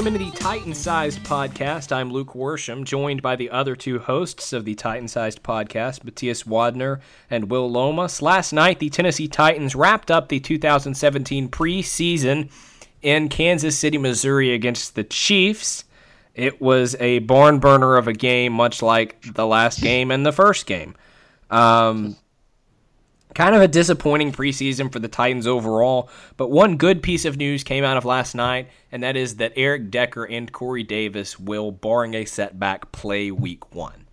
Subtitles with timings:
[0.00, 1.92] Welcome into the Titan Sized Podcast.
[1.92, 6.44] I'm Luke Worsham, joined by the other two hosts of the Titan Sized Podcast, Matthias
[6.44, 8.22] Wadner and Will Lomas.
[8.22, 12.50] Last night, the Tennessee Titans wrapped up the 2017 preseason
[13.02, 15.84] in Kansas City, Missouri against the Chiefs.
[16.34, 20.32] It was a barn burner of a game, much like the last game and the
[20.32, 20.94] first game.
[21.50, 22.16] Um,
[23.34, 27.62] kind of a disappointing preseason for the Titans overall, but one good piece of news
[27.62, 31.70] came out of last night, and that is that Eric Decker and Corey Davis will,
[31.70, 34.06] barring a setback, play week one.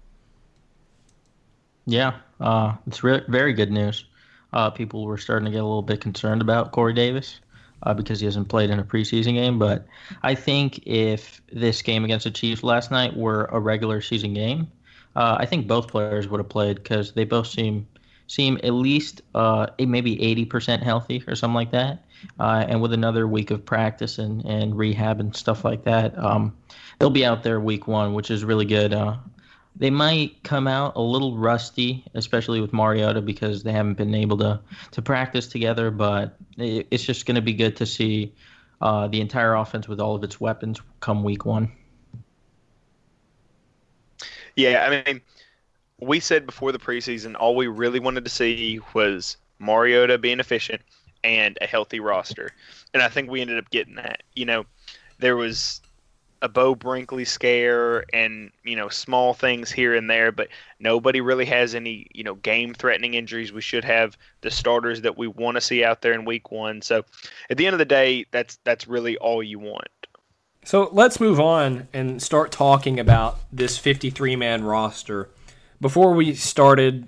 [1.86, 4.06] Yeah, uh, it's re- very good news.
[4.54, 7.40] Uh, people were starting to get a little bit concerned about Corey Davis
[7.84, 9.86] uh, because he hasn't played in a preseason game, but
[10.24, 14.72] I think if this game against the Chiefs last night were a regular season game,
[15.16, 17.88] uh, I think both players would have played because they both seem
[18.28, 22.06] seem at least uh, maybe 80% healthy or something like that.
[22.40, 26.56] Uh, and with another week of practice and, and rehab and stuff like that, um,
[27.00, 28.94] they'll be out there week one, which is really good.
[28.94, 29.16] Uh,
[29.76, 34.38] they might come out a little rusty, especially with Mariota, because they haven't been able
[34.38, 34.60] to,
[34.92, 35.92] to practice together.
[35.92, 38.34] But it, it's just going to be good to see
[38.82, 41.72] uh, the entire offense with all of its weapons come week one.
[44.56, 45.22] Yeah, I mean,
[46.00, 50.82] we said before the preseason, all we really wanted to see was Mariota being efficient
[51.24, 52.52] and a healthy roster.
[52.94, 54.24] And I think we ended up getting that.
[54.36, 54.66] You know,
[55.20, 55.82] there was
[56.44, 61.46] a Beau Brinkley scare and, you know, small things here and there, but nobody really
[61.46, 63.52] has any, you know, game threatening injuries.
[63.52, 66.84] We should have the starters that we want to see out there in week one.
[66.84, 67.04] So
[67.50, 69.88] at the end of the day, that's that's really all you want.
[70.64, 75.30] So let's move on and start talking about this 53 man roster
[75.82, 77.08] before we started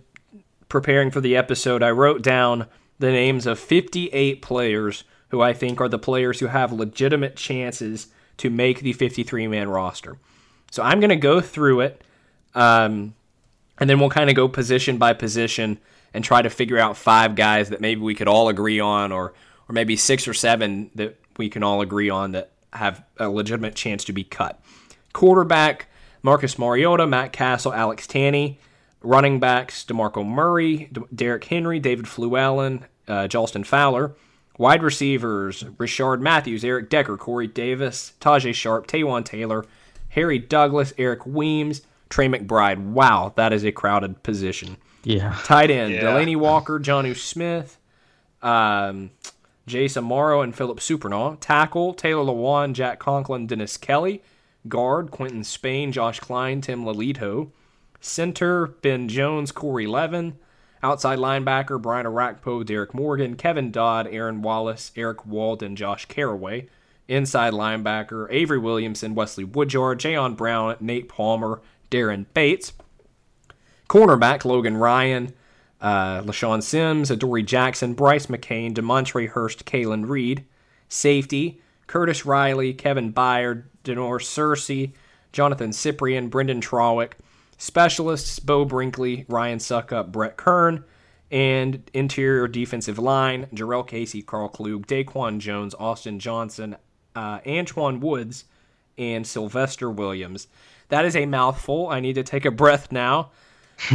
[0.68, 2.68] preparing for the episode, I wrote down
[3.00, 8.08] the names of 58 players who I think are the players who have legitimate chances
[8.38, 10.18] to make the 53 man roster.
[10.72, 12.03] So I'm going to go through it,
[12.53, 13.16] um,
[13.79, 15.79] and then we'll kind of go position by position
[16.13, 19.34] and try to figure out five guys that maybe we could all agree on, or
[19.68, 23.75] or maybe six or seven that we can all agree on that have a legitimate
[23.75, 24.59] chance to be cut.
[25.13, 25.88] Quarterback,
[26.22, 28.57] Marcus Mariota, Matt Cassel, Alex Tanney.
[29.02, 34.13] Running backs, DeMarco Murray, Derrick Henry, David Fluellen, uh, Jalston Fowler.
[34.58, 39.66] Wide receivers, Rishard Matthews, Eric Decker, Corey Davis, Tajaé Sharpe, Taywan Taylor,
[40.09, 42.79] Harry Douglas, Eric Weems, Tre McBride.
[42.91, 44.75] Wow, that is a crowded position.
[45.06, 45.38] Yeah.
[45.46, 46.02] Tight end, Yeah.
[46.02, 47.78] Delanie Walker, Jonnu Smith,
[48.41, 49.12] um,
[49.66, 51.38] Jace Amaro, and Philip Supernaw.
[51.40, 54.22] Tackle, Taylor Lewan, Jack Conklin, Dennis Kelly.
[54.68, 57.52] Guard, Quinton Spain, Josh Kline, Tim Lelito.
[58.02, 60.38] Center, Ben Jones, Corey Levin.
[60.81, 66.68] Outside linebacker, Brian Orakpo, Derrick Morgan, Kevin Dodd, Aaron Wallace, Erik Walden, Josh Carraway.
[67.08, 72.72] Inside linebacker, Avery Williamson, Wesley Woodyard, Jayon Brown, Nate Palmer, Daren Bates.
[73.90, 75.34] Cornerback, Logan Ryan,
[75.81, 80.46] uh, LeShaun Sims, Adoree Jackson, Bryce McCain, Demontre Hurst, Kalen Reed.
[80.88, 84.94] Safety, Curtis Riley, Kevin Byard, Da'Norris Searcy,
[85.34, 87.14] Johnathan Cyprien, Brynden Trawick.
[87.58, 90.86] Specialists, Beau Brinkley, Ryan Succop, Brett Kern.
[91.32, 96.76] And interior defensive line, Jurrell Casey, Karl Klug, Daquan Jones, Austin Johnson,
[97.16, 98.46] uh, Antwaun Woods,
[98.98, 100.48] and Sylvester Williams.
[100.88, 101.88] That is a mouthful.
[101.88, 103.32] I need to take a breath now.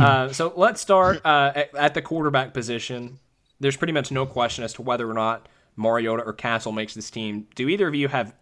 [0.00, 3.18] Uh, so let's start uh, at, at the quarterback position.
[3.60, 7.10] There's pretty much no question as to whether or not Mariota or Cassel makes this
[7.10, 7.46] team.
[7.54, 8.34] Do either of you have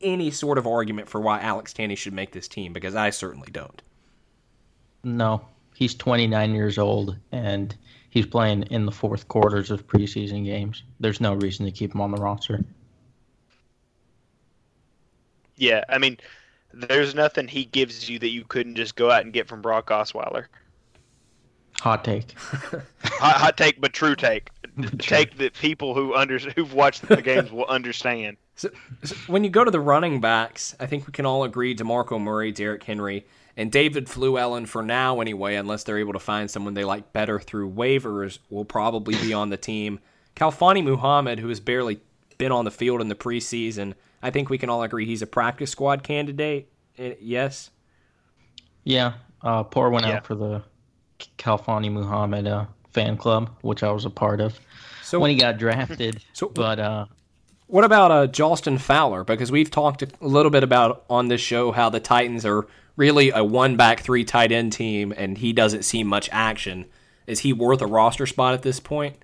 [0.00, 2.72] any sort of argument for why Alex Tanney should make this team?
[2.72, 3.82] Because I certainly don't.
[5.04, 5.42] No,
[5.74, 7.74] he's 29 years old and
[8.10, 10.82] he's playing in the fourth quarters of preseason games.
[11.00, 12.64] There's no reason to keep him on the roster.
[15.56, 16.18] Yeah, I mean,
[16.72, 19.88] there's nothing he gives you that you couldn't just go out and get from Brock
[19.88, 20.46] Osweiler.
[21.80, 22.32] Hot take.
[22.38, 24.50] hot, hot take, but true take.
[24.98, 28.36] take that people who under who've watched the games will understand.
[28.58, 28.68] So,
[29.04, 32.20] so when you go to the running backs, I think we can all agree DeMarco
[32.20, 33.24] Murray, Derrick Henry,
[33.56, 37.38] and David Fluellen for now anyway, unless they're able to find someone they like better
[37.38, 40.00] through waivers, will probably be on the team.
[40.34, 42.00] Khalfani Muhammad, who has barely
[42.36, 45.26] been on the field in the preseason, I think we can all agree he's a
[45.26, 46.68] practice squad candidate.
[46.98, 47.70] Eh, Yes.
[48.84, 50.16] Yeah, uh, pour one Yeah.
[50.16, 50.62] out for the
[51.38, 54.58] Khalfani Muhammad uh, fan club, which I was a part of
[55.04, 56.22] So when he got drafted.
[56.32, 57.06] So- but uh,
[57.68, 59.24] What about uh, Jalston Fowler?
[59.24, 62.66] Because we've talked a little bit about on this show how the Titans are
[62.96, 66.86] really a one back three tight end team, and he doesn't see much action.
[67.26, 69.16] Is he worth a roster spot at this point?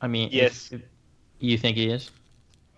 [0.00, 0.70] I mean, Yes.
[0.72, 0.80] if
[1.38, 2.10] you think he is?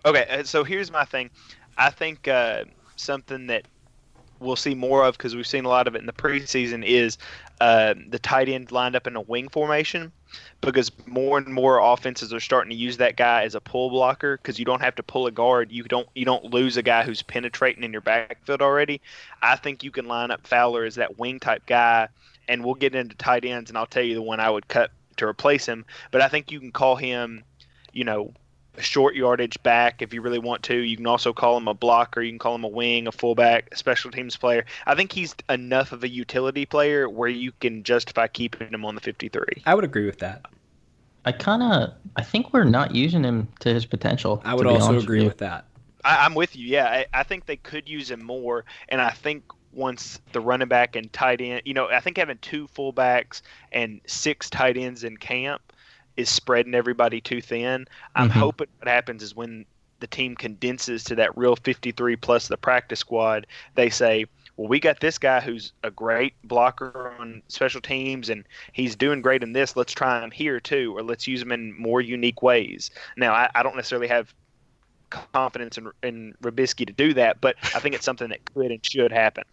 [0.05, 1.29] Okay, uh, so here's my thing.
[1.77, 2.65] I think uh,
[2.97, 3.65] something that
[4.39, 7.17] we'll see more of because we've seen a lot of it in the preseason is
[7.61, 10.11] uh, the tight end lined up in a wing formation
[10.61, 14.37] because more and more offenses are starting to use that guy as a pull blocker
[14.37, 15.71] because you don't have to pull a guard.
[15.71, 19.01] You don't you don't lose a guy who's penetrating in your backfield already.
[19.41, 22.07] I think you can line up Fowler as that wing type guy,
[22.47, 24.91] and we'll get into tight ends, and I'll tell you the one I would cut
[25.17, 25.85] to replace him.
[26.11, 27.43] But I think you can call him,
[27.93, 28.33] you know,
[28.79, 30.75] a short yardage back if you really want to.
[30.75, 32.21] You can also call him a blocker.
[32.21, 34.65] You can call him a wing, a fullback, a special teams player.
[34.87, 38.95] I think he's enough of a utility player where you can justify keeping him on
[38.95, 39.43] the 53.
[39.65, 40.45] I would agree with that.
[41.25, 44.41] I kind of I think we're not using him to his potential.
[44.45, 45.65] I would also agree with, with that.
[46.05, 46.65] I, am with you.
[46.65, 49.43] Yeah, I, I think they could use him more, and I think
[49.73, 53.41] once the running back and tight end, you know, I think having two fullbacks
[53.73, 55.61] and six tight ends in camp
[56.17, 57.87] is spreading everybody too thin.
[58.15, 58.39] I'm mm-hmm.
[58.39, 59.65] hoping what happens is when
[59.99, 64.25] the team condenses to that real 53 plus the practice squad, they say,
[64.57, 69.21] well, we got this guy who's a great blocker on special teams and he's doing
[69.21, 69.75] great in this.
[69.75, 72.91] Let's try him here too, or let's use him in more unique ways.
[73.15, 74.33] Now, I, I don't necessarily have
[75.09, 78.85] confidence in, in Robiskie to do that, but I think it's something that could and
[78.85, 79.43] should happen.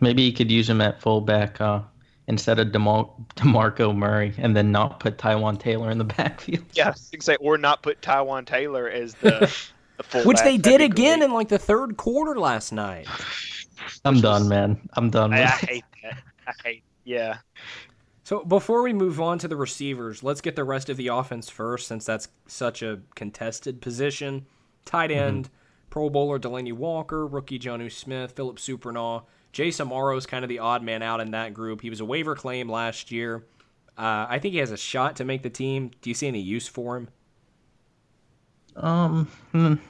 [0.00, 1.80] Maybe you could use him at fullback uh,
[2.26, 6.64] instead of DeMar- DeMarco Murray and then not put Taywan Taylor in the backfield.
[6.72, 9.52] Yeah, say, or not put Taywan Taylor as the,
[10.12, 13.06] the Which they did again in like the third quarter last night.
[14.04, 14.88] I'm done, was, man.
[14.94, 15.32] I'm done.
[15.32, 16.22] I, I hate that.
[16.46, 17.38] I hate, yeah.
[18.24, 21.50] So before we move on to the receivers, let's get the rest of the offense
[21.50, 24.46] first, since that's such a contested position.
[24.86, 25.20] Tight mm-hmm.
[25.20, 25.54] end, mm-hmm.
[25.90, 29.24] Pro Bowler Delanie Walker, rookie Jonnu Smith, Philip Supernaw,
[29.54, 31.80] Jace Amaro is kind of the odd man out in that group.
[31.80, 33.44] He was a waiver claim last year.
[33.96, 35.92] Uh, I think he has a shot to make the team.
[36.02, 37.08] Do you see any use for him?
[38.76, 39.28] Um,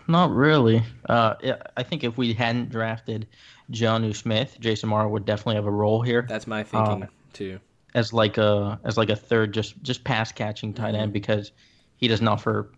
[0.06, 0.82] not really.
[1.08, 1.34] Uh,
[1.76, 3.26] I think if we hadn't drafted
[3.72, 6.26] Jonnu Smith, Jace Amaro would definitely have a role here.
[6.28, 7.60] That's my thinking uh, too.
[7.94, 11.12] As like a as like a third, just just pass catching tight end mm-hmm.
[11.12, 11.52] because
[11.96, 12.72] he doesn't offer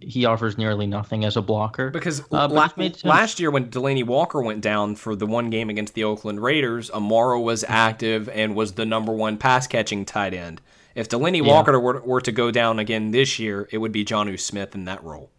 [0.00, 1.90] he offers nearly nothing as a blocker.
[1.90, 2.70] Because uh, la-
[3.04, 6.90] last year when Delanie Walker went down for the one game against the Oakland Raiders,
[6.90, 10.60] Amaro was active and was the number one pass catching tight end.
[10.94, 11.52] If Delanie yeah.
[11.52, 14.84] Walker were, were, to go down again this year, it would be Jonnu Smith in
[14.84, 15.30] that role.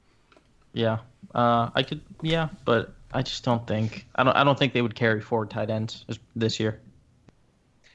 [0.74, 1.00] Yeah,
[1.36, 2.02] uh, I could.
[2.22, 5.46] Yeah, but I just don't think I don't I don't think they would carry four
[5.46, 6.06] tight ends
[6.36, 6.80] this year.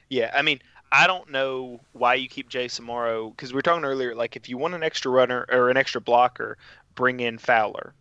[0.09, 3.85] Yeah, I mean, I don't know why you keep Jace Amaro because we were talking
[3.85, 4.15] earlier.
[4.15, 6.57] Like, if you want an extra runner or an extra blocker,
[6.95, 7.93] bring in Fowler.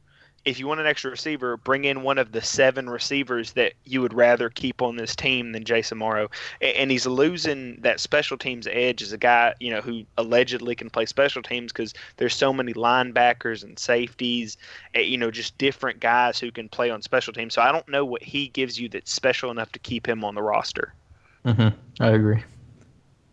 [0.44, 4.00] If you want an extra receiver, bring in one of the seven receivers that you
[4.00, 6.28] would rather keep on this team than Jace Amaro.
[6.62, 10.88] And he's losing that special teams edge as a guy, you know, who allegedly can
[10.88, 14.56] play special teams because there's so many linebackers and safeties,
[14.94, 17.52] eh, you know, just different guys who can play on special teams.
[17.52, 20.34] So I don't know what he gives you that's special enough to keep him on
[20.34, 20.94] the roster.
[21.44, 22.02] Mm-hmm.
[22.02, 22.42] I agree.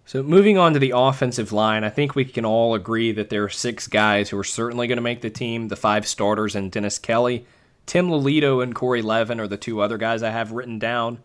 [0.08, 3.44] So moving on to the offensive line, I think we can all agree that there
[3.44, 5.68] are six guys who are certainly going to make the team.
[5.68, 7.48] The five starters and Dennis Kelly,
[7.88, 11.24] Tim Lelito, and Corey Levin are the two other guys I have written down.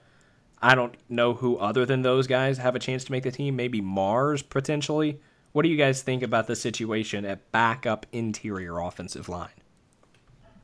[0.63, 3.55] I don't know who other than those guys have a chance to make the team.
[3.55, 5.21] Maybe Marz potentially.
[5.53, 9.49] What do you guys think about the situation at backup interior offensive line?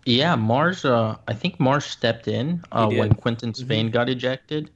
[0.07, 0.85] Yeah, Marz.
[0.85, 3.93] Uh, I think Marz stepped in uh, when Quinton Spain mm-hmm.
[3.93, 4.71] got ejected,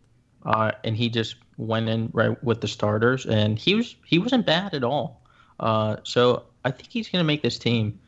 [0.45, 4.47] uh, and he just went in right with the starters, and he was he wasn't
[4.47, 5.23] bad at all.
[5.59, 7.99] Uh, so I think he's going to make this team.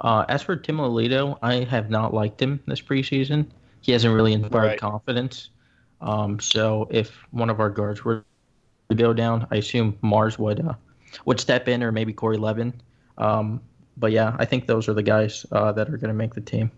[0.00, 3.46] Uh, as for Tim Lelito, I have not liked him this preseason.
[3.80, 4.80] He hasn't really inspired right.
[4.80, 5.50] confidence.
[6.00, 8.24] Um, so if one of our guards were
[8.88, 10.74] to go down, I assume Marz would uh,
[11.24, 12.72] would step in, or maybe Corey Levin.
[13.18, 13.60] Um,
[13.96, 16.40] but yeah, I think those are the guys uh, that are going to make the
[16.40, 16.70] team.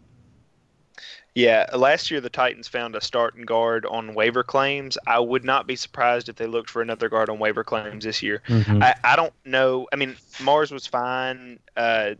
[1.34, 4.96] Yeah, last year the Titans found a starting guard on waiver claims.
[5.04, 8.22] I would not be surprised if they looked for another guard on waiver claims this
[8.22, 8.42] year.
[8.46, 8.82] Mm-hmm.
[8.82, 9.88] I, I don't know.
[9.92, 11.58] I mean, Marz was fine.
[11.76, 12.14] Uh,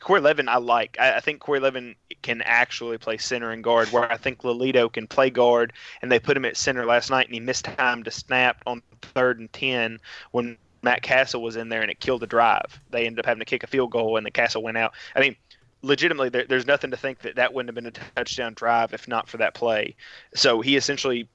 [0.00, 0.96] Corey Levin, I like.
[0.98, 4.92] I, I, think Corey Levin can actually play center and guard, where I think Lelito
[4.92, 8.02] can play guard, and they put him at center last night, and he missed time
[8.02, 10.00] to snap on third and ten
[10.32, 12.80] when Matt Cassel was in there, and it killed the drive.
[12.90, 14.92] They ended up having to kick a field goal, and the Cassel went out.
[15.14, 15.36] I mean–
[15.82, 19.08] legitimately, there, there's nothing to think that that wouldn't have been a touchdown drive if
[19.08, 19.96] not for that play.
[20.34, 21.28] So he essentially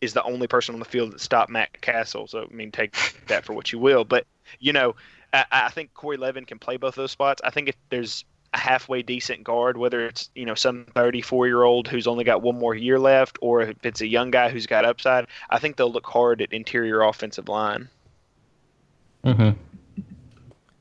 [0.00, 2.26] is the only person on the field that stopped Matt Cassel.
[2.26, 2.96] So I mean, take
[3.28, 4.04] that for what you will.
[4.04, 4.26] But
[4.58, 4.94] you know,
[5.32, 7.40] I, I think Corey Levin can play both those spots.
[7.44, 11.62] I think if there's a halfway decent guard, whether it's you know some 34 year
[11.62, 14.66] old who's only got one more year left, or if it's a young guy who's
[14.66, 17.88] got upside, I think they'll look hard at interior offensive line.
[19.24, 19.50] Mm-hmm.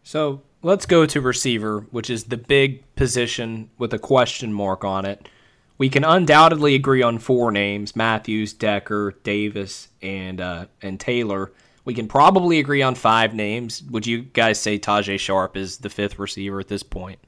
[0.03, 5.05] So let's go to receiver, which is the big position with a question mark on
[5.05, 5.29] it.
[5.77, 11.51] we can undoubtedly agree on four names: Matthews, Decker, Davis, and uh, and Taylor.
[11.85, 13.81] We can probably agree on five names.
[13.89, 17.19] Would you guys say Tajaé Sharpe is the fifth receiver at this point?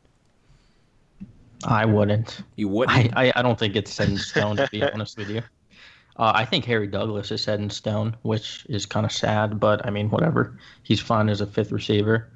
[1.64, 2.42] I wouldn't.
[2.56, 3.16] You wouldn't.
[3.16, 5.42] I, I, I don't think it's set in stone to be honest with you.
[6.18, 9.86] Uh, I think Harry Douglas is set in stone, which is kind of sad, but
[9.86, 10.58] I mean whatever.
[10.84, 12.30] He's fine as a fifth receiver.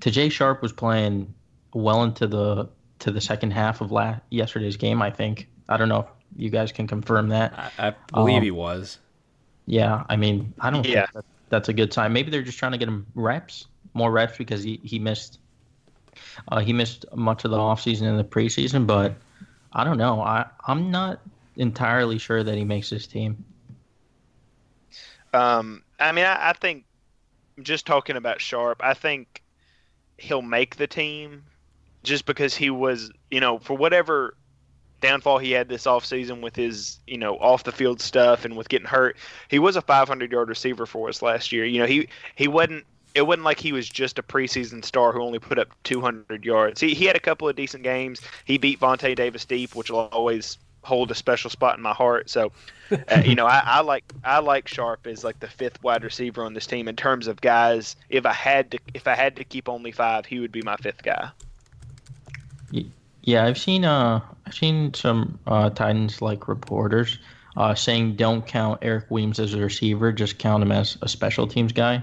[0.00, 1.32] Tajaé Sharpe was playing
[1.72, 2.68] well into the
[3.00, 5.02] to the second half of last yesterday's game.
[5.02, 5.48] I think.
[5.68, 6.06] I don't know if
[6.36, 7.52] you guys can confirm that.
[7.78, 8.98] I, I believe Um, he was.
[9.66, 11.06] Yeah, I mean I don't Yeah.
[11.06, 12.12] think that, that's a good sign.
[12.12, 15.38] Maybe they're just trying to get him reps, more reps because he he missed.
[16.48, 19.14] Uh, he missed much of the offseason and the preseason, but
[19.72, 20.20] I don't know.
[20.20, 21.20] I I'm not
[21.56, 23.44] entirely sure that he makes this team.
[25.32, 26.84] Um, I mean, I, I think
[27.62, 29.42] just talking about Sharpe, I think
[30.20, 31.42] he'll make the team
[32.02, 34.34] just because he was, you know, for whatever
[35.00, 38.68] downfall he had this offseason with his, you know, off the field stuff and with
[38.68, 39.16] getting hurt,
[39.48, 41.64] he was a 500 yard receiver for us last year.
[41.64, 42.84] You know, he he wasn't.
[43.12, 46.80] It wasn't like he was just a preseason star who only put up 200 yards.
[46.80, 48.20] He, he had a couple of decent games.
[48.44, 52.30] He beat Vontae Davis deep, which will always hold a special spot in my heart.
[52.30, 52.52] So,
[52.90, 56.44] uh, you know, I, I like I like Sharpe as like the fifth wide receiver
[56.44, 57.96] on this team in terms of guys.
[58.08, 60.76] If I had to if I had to keep only five, he would be my
[60.76, 61.30] fifth guy.
[63.22, 67.18] Yeah, I've seen uh I've seen some uh Titans like reporters
[67.56, 71.46] uh saying don't count Eric Weems as a receiver, just count him as a special
[71.46, 72.02] teams guy.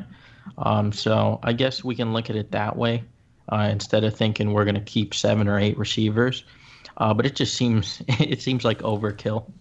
[0.58, 3.03] Um so I guess we can look at it that way,
[3.51, 6.44] uh instead of thinking we're gonna keep seven or eight receivers.
[6.98, 9.51] Uh but it just seems it seems like overkill.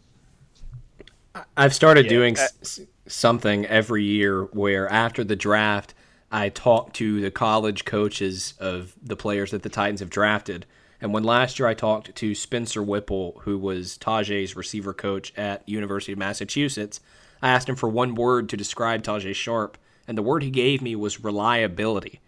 [1.57, 5.95] I've started Yeah, doing uh, s- something every year where after the draft,
[6.31, 10.66] I talk to the college coaches of the players that the Titans have drafted.
[11.00, 15.69] And when last year I talked to Spencer Whipple, who was Tajaé's receiver coach at
[15.69, 17.00] University of Massachusetts,
[17.43, 19.76] I asked him for one word to describe Tajaé Sharpe,
[20.09, 22.21] and the word he gave me was reliability.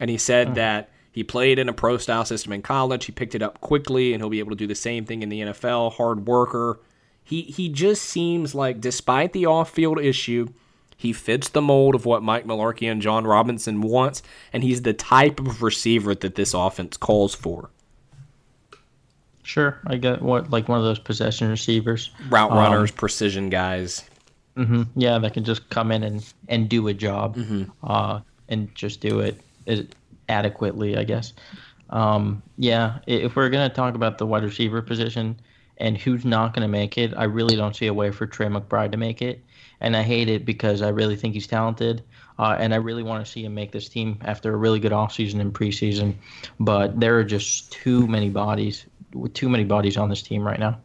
[0.00, 3.04] And he said that he played in a pro style system in college.
[3.04, 5.28] He picked it up quickly, and he'll be able to do the same thing in
[5.28, 5.92] the NFL.
[5.92, 6.80] Hard worker.
[7.24, 10.48] He he just seems like, despite the off field issue,
[10.96, 14.92] he fits the mold of what Mike Mularkey and Jon Robinson wants, and he's the
[14.92, 17.70] type of receiver that this offense calls for.
[19.42, 22.10] Sure, I get what like one of those possession receivers.
[22.28, 24.04] Route Um, runners, precision guys.
[24.56, 27.38] hmm Yeah, that can just come in and, and do a job,
[27.82, 29.40] uh, and just do it
[30.28, 31.32] adequately, I guess.
[31.90, 35.36] Um, yeah, if we're gonna talk about the wide receiver position
[35.78, 38.92] and who's not gonna make it, I really don't see a way for Tre McBride
[38.92, 39.44] to make it,
[39.80, 42.02] and I hate it because I really think he's talented,
[42.38, 44.92] uh, and I really want to see him make this team after a really good
[44.92, 46.14] offseason and preseason,
[46.60, 50.58] but there are just too many bodies, with too many bodies on this team right
[50.58, 50.78] now.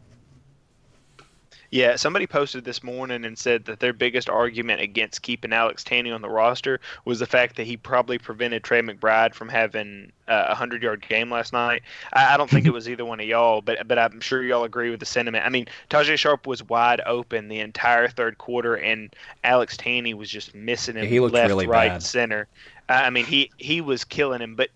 [1.72, 6.14] Yeah, somebody posted this morning and said that their biggest argument against keeping Alex Tanney
[6.14, 10.46] on the roster was the fact that he probably prevented Tre McBride from having uh,
[10.50, 11.84] a hundred yard game last night.
[12.14, 14.64] I, I don't think it was either one of y'all, but but I'm sure y'all
[14.64, 15.46] agree with the sentiment.
[15.46, 20.30] I mean, Tajaé Sharpe was wide open the entire third quarter, and Alex Tanney was
[20.30, 22.04] just missing him He looked left, really right, bad.
[22.04, 22.48] center.
[22.88, 24.70] I I mean, he he was killing him, but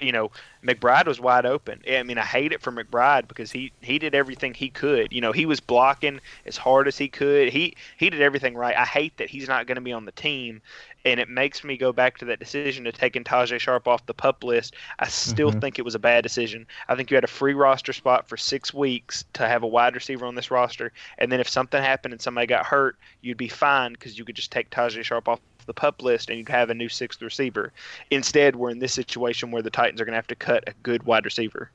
[0.00, 0.30] you know,
[0.64, 1.82] McBride was wide open.
[1.88, 5.12] I mean, I hate it for McBride because he he did everything he could.
[5.12, 7.48] You know, he was blocking as hard as he could.
[7.50, 8.76] He he did everything right.
[8.76, 10.62] I hate that he's not going to be on the team,
[11.04, 14.14] and it makes me go back to that decision to taking Tajaé Sharpe off the
[14.14, 14.74] pup list.
[14.98, 15.62] I still Mhm.
[15.62, 16.66] think it was a bad decision.
[16.88, 19.94] I think you had a free roster spot for six weeks to have a wide
[19.94, 23.48] receiver on this roster, and then if something happened and somebody got hurt, you'd be
[23.48, 26.70] fine because you could just take Tajaé Sharpe off the pup list and you'd have
[26.70, 27.72] a new sixth receiver.
[28.10, 30.72] Instead, we're in this situation where the Titans are going to have to cut a
[30.82, 31.70] good wide receiver.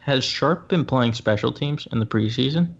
[0.00, 2.74] Has Sharpe been playing special teams in the preseason?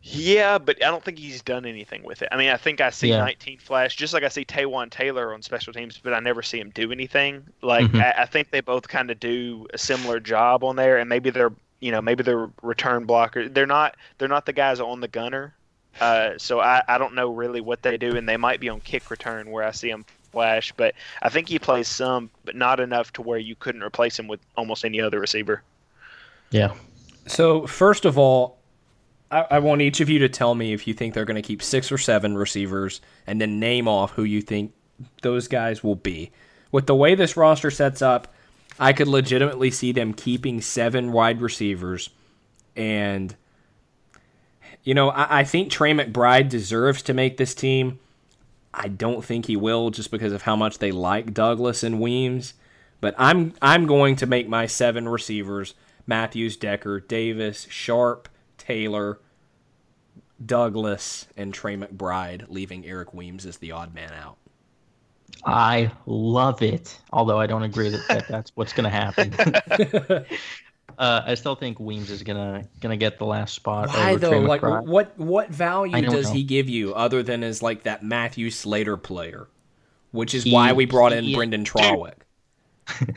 [0.00, 2.28] Yeah, but I don't think he's done anything with it.
[2.30, 3.18] I mean, I think I see Yeah.
[3.18, 6.60] 19 flash, just like I see Taywan Taylor on special teams, but I never see
[6.60, 7.44] him do anything.
[7.62, 8.00] Like Mhm.
[8.00, 11.30] I, I think they both kind of do a similar job on there, and maybe
[11.30, 13.48] they're you know maybe they're return blocker.
[13.48, 15.54] They're not they're not the guys on the gunner.
[16.00, 18.80] Uh, so I, I don't know really what they do, and they might be on
[18.80, 22.80] kick return where I see him flash, but I think he plays some, but not
[22.80, 25.62] enough to where you couldn't replace him with almost any other receiver.
[26.50, 26.74] Yeah.
[27.26, 28.58] So first of all,
[29.30, 31.42] I, I want each of you to tell me if you think they're going to
[31.42, 34.72] keep six or seven receivers, and then name off who you think
[35.22, 36.30] those guys will be.
[36.70, 38.32] With the way this roster sets up,
[38.78, 42.10] I could legitimately see them keeping seven wide receivers,
[42.76, 43.34] and
[44.84, 47.98] you know I, I think Tre McBride deserves to make this team.
[48.72, 52.54] I don't think he will, just because of how much they like Douglas and Weems.
[53.00, 55.74] But I'm I'm going to make my seven receivers
[56.06, 59.20] Matthews, Decker, Davis, Sharpe, Taylor,
[60.44, 64.36] Douglas, and Tre McBride, leaving Eric Weems as the odd man out.
[65.44, 66.98] I love it.
[67.12, 70.24] Although I don't agree that, that that's what's going to happen.
[70.98, 73.88] uh, I still think Weems is gonna gonna get the last spot.
[73.88, 74.38] Why over though?
[74.40, 76.32] Like, what what value does know.
[76.34, 79.48] he give you other than as like that Matthew Slater player?
[80.10, 82.14] Which is He- why we brought in he- Brynden Trawick.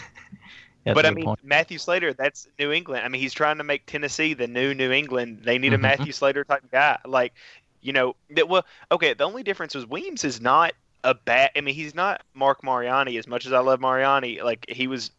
[0.83, 1.39] But I mean, point.
[1.43, 3.05] Matthew Slater, that's New England.
[3.05, 5.41] I mean, he's trying to make Tennessee the new New England.
[5.43, 5.81] They need a Mhm.
[5.81, 6.97] Matthew Slater type guy.
[7.05, 7.33] Like,
[7.81, 10.73] you know, that, well, okay, the only difference was Weems is not
[11.03, 11.51] a bad.
[11.55, 14.41] I mean, he's not Marc Mariani as much as I love Mariani.
[14.41, 15.11] Like, he was,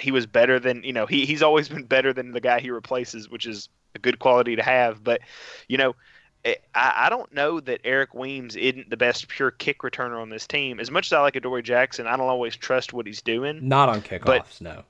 [0.00, 1.06] he was better than you know.
[1.06, 4.56] He he's always been better than the guy he replaces, which is a good quality
[4.56, 5.02] to have.
[5.02, 5.20] But,
[5.68, 5.94] you know.
[6.42, 10.30] Eh, I, I don't know that Eric Weems isn't the best pure kick returner on
[10.30, 10.80] this team.
[10.80, 13.68] As much as I like Adoree Jackson, I don't always trust what he's doing.
[13.68, 14.84] Not on kickoffs, no.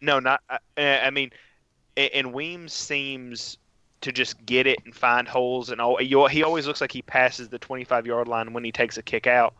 [0.00, 0.40] No, not.
[0.48, 1.32] I, eh, I mean,
[1.96, 3.58] and Weems seems
[4.02, 5.96] to just get it and find holes and all.
[5.96, 9.26] He always looks like he passes the 25 yard line when he takes a kick
[9.26, 9.54] out.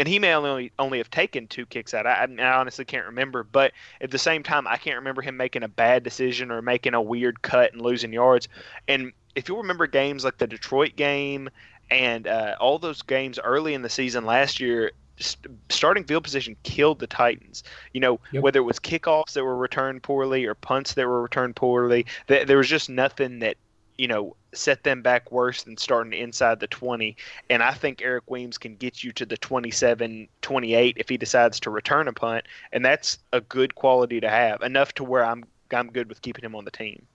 [0.00, 2.06] And he may only only have taken two kicks out.
[2.06, 5.62] I, I honestly can't remember, but at the same time, I can't remember him making
[5.62, 8.48] a bad decision or making a weird cut and losing yards.
[8.88, 11.50] And if you remember games like the Detroit game
[11.90, 16.56] and uh, all those games early in the season last year, st- starting field position
[16.62, 17.62] killed the Titans.
[17.92, 18.42] You know, Yep.
[18.42, 22.46] whether it was kickoffs that were returned poorly or punts that were returned poorly, th-
[22.46, 23.58] there was just nothing that
[24.00, 27.14] you know set them back worse than starting inside the 20
[27.50, 31.60] and i think eric weems can get you to the 27 28 if he decides
[31.60, 35.44] to return a punt and that's a good quality to have enough to where i'm
[35.72, 37.06] i'm good with keeping him on the team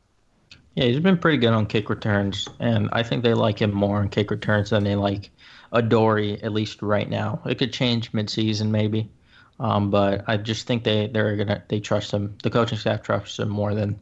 [0.75, 3.99] Yeah, he's been pretty good on kick returns, and I think they like him more
[3.99, 5.31] on kick returns than they like
[5.71, 7.39] Adoree, at least right now.
[7.45, 9.09] It could change midseason maybe,
[9.57, 12.37] um, but I just think they they're gonna they trust him.
[12.43, 13.97] The coaching staff trusts him more than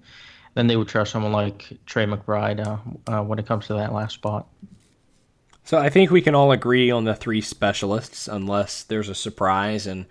[0.53, 2.77] than they would trust someone like Tre McBride uh,
[3.11, 4.47] uh, when it comes to that last spot.
[5.63, 9.87] So I think we can all agree on the three specialists, unless there's a surprise
[9.87, 10.05] and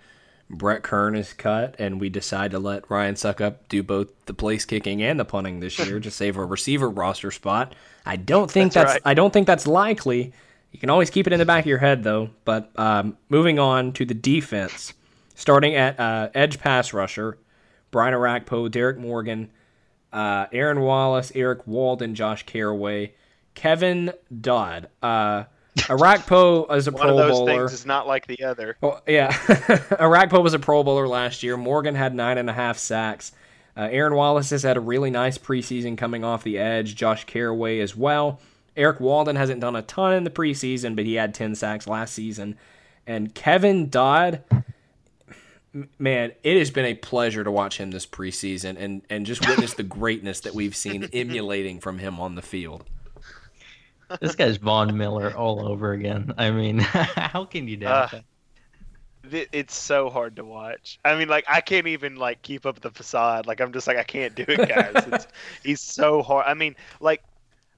[0.49, 4.65] Brett Kern is cut, and we decide to let Ryan Succop do both the place
[4.65, 7.75] kicking and the punting this year to save a receiver roster spot.
[8.05, 9.11] I don't think That's that's, right.
[9.11, 10.33] I don't think that's likely.
[10.71, 12.31] You can always keep it in the back of your head though.
[12.45, 14.93] But um, moving on to the defense,
[15.35, 17.37] starting at uh, edge pass rusher,
[17.91, 19.49] Brian Orakpo, Derrick Morgan,
[20.13, 23.13] uh, Aaron Wallace, Erik Walden, Josh Carraway,
[23.55, 24.87] Kevin Dodd.
[25.01, 25.43] Uh,
[25.77, 27.51] Orakpo is a one Pro of those Bowler.
[27.61, 29.31] things is not like the other Well, yeah,
[29.99, 31.57] Orakpo was a Pro Bowler last year.
[31.57, 33.31] Morgan had nine and a half sacks.
[33.75, 36.95] Uh, Aaron Wallace has had a really nice preseason coming off the edge.
[36.95, 38.39] Josh Caraway as well.
[38.77, 42.13] Eric Walden hasn't done a ton in the preseason, but he had 10 sacks last
[42.13, 42.55] season.
[43.07, 44.43] And Kevin Dodd,
[45.97, 49.73] man, it has been a pleasure to watch him this preseason and, and just witness
[49.73, 52.83] the greatness that we've seen emulating from him on the field.
[54.21, 56.33] This guy's Von Miller all over again.
[56.37, 59.31] I mean, how can you doubt Uh, that?
[59.31, 60.99] Th- it's so hard to watch.
[61.05, 63.47] I mean like i can't even like keep up the facade.
[63.47, 65.05] Like i'm just like i can't do it guys.
[65.13, 65.27] It's,
[65.63, 66.45] he's so hard.
[66.45, 67.23] I mean like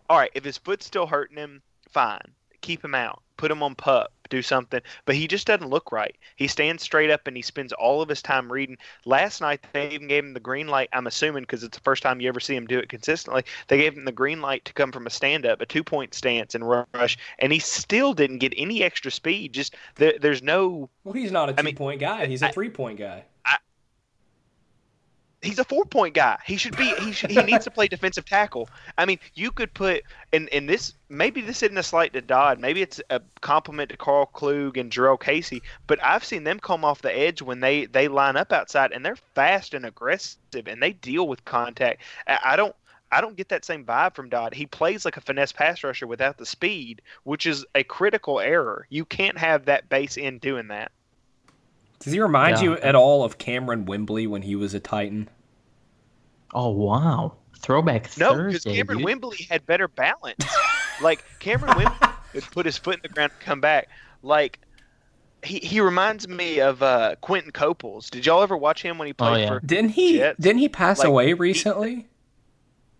[0.09, 2.19] all right if his foot's still hurting him fine.
[2.61, 3.21] Keep him out.
[3.37, 7.09] Put him on pup do something but he just doesn't look right he stands straight
[7.09, 10.33] up and he spends all of his time reading last night they even gave him
[10.33, 12.79] the green light i'm assuming because it's the first time you ever see him do
[12.79, 15.65] it consistently they gave him the green light to come from a stand up a
[15.65, 20.13] two point stance and rush and he still didn't get any extra speed just there,
[20.19, 22.25] there's no Well, he's not a two mean, point guy.
[22.25, 23.25] He's a three point guy.
[25.45, 26.37] He's a four point guy.
[26.45, 26.93] He should be.
[26.95, 28.69] He should, he needs to play defensive tackle.
[28.97, 30.03] I mean, you could put
[30.33, 32.59] and and this maybe this isn't a slight to Dodd.
[32.59, 35.61] Maybe it's a compliment to Karl Klug and Jurrell Casey.
[35.87, 39.05] But I've seen them come off the edge when they they line up outside and
[39.05, 42.01] they're fast and aggressive and they deal with contact.
[42.27, 42.75] I, don't.
[43.11, 44.53] I don't get that same vibe from Dodd.
[44.53, 48.87] He plays like a finesse pass rusher without the speed, which is a critical error.
[48.89, 50.91] You can't have that base end doing that.
[51.99, 52.63] Does he remind Yeah.
[52.63, 55.29] you at all of Kamerion Wimbley when he was a Titan?
[56.53, 59.05] Oh wow, throwback No, because Kamerion dude.
[59.05, 60.45] Wimbley had better balance.
[61.01, 63.89] like Kamerion Wimbley would put his foot in the ground and come back.
[64.23, 64.59] Like
[65.43, 68.09] he, he reminds me of uh, Quinton Coples.
[68.09, 69.47] Did y'all ever watch him when he played Oh, yeah.
[69.47, 69.59] for?
[69.65, 70.17] Didn't he?
[70.17, 70.39] Jets.
[70.39, 72.07] Didn't he pass Like, away he- recently?